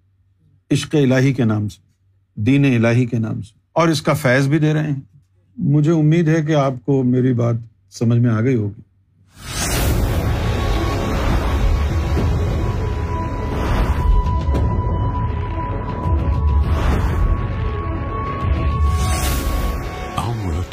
عشق 0.70 0.94
الہی 0.94 1.32
کے 1.32 1.44
نام 1.44 1.68
سے، 1.68 1.80
دین 2.34 2.64
الہی 2.64 3.06
کے 3.06 3.18
نام 3.18 3.42
سے۔ 3.42 3.58
اور 3.72 3.88
اس 3.88 4.02
کا 4.02 4.12
فیض 4.12 4.48
بھی 4.48 4.58
دے 4.58 4.74
رہے 4.74 4.90
ہیں۔ 4.90 5.00
مجھے 5.60 5.92
امید 5.92 6.28
ہے 6.28 6.42
کہ 6.42 6.54
آپ 6.54 6.72
کو 6.84 7.02
میری 7.02 7.32
بات 7.32 7.54
سمجھ 7.90 8.18
میں 8.18 8.30
آ 8.30 8.40
گئی 8.40 8.56
ہوگی۔ 8.56 8.80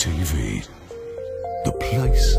ٹی 0.03 0.11
وی 0.11 0.59
دا 1.65 1.71
پلیس 1.71 2.37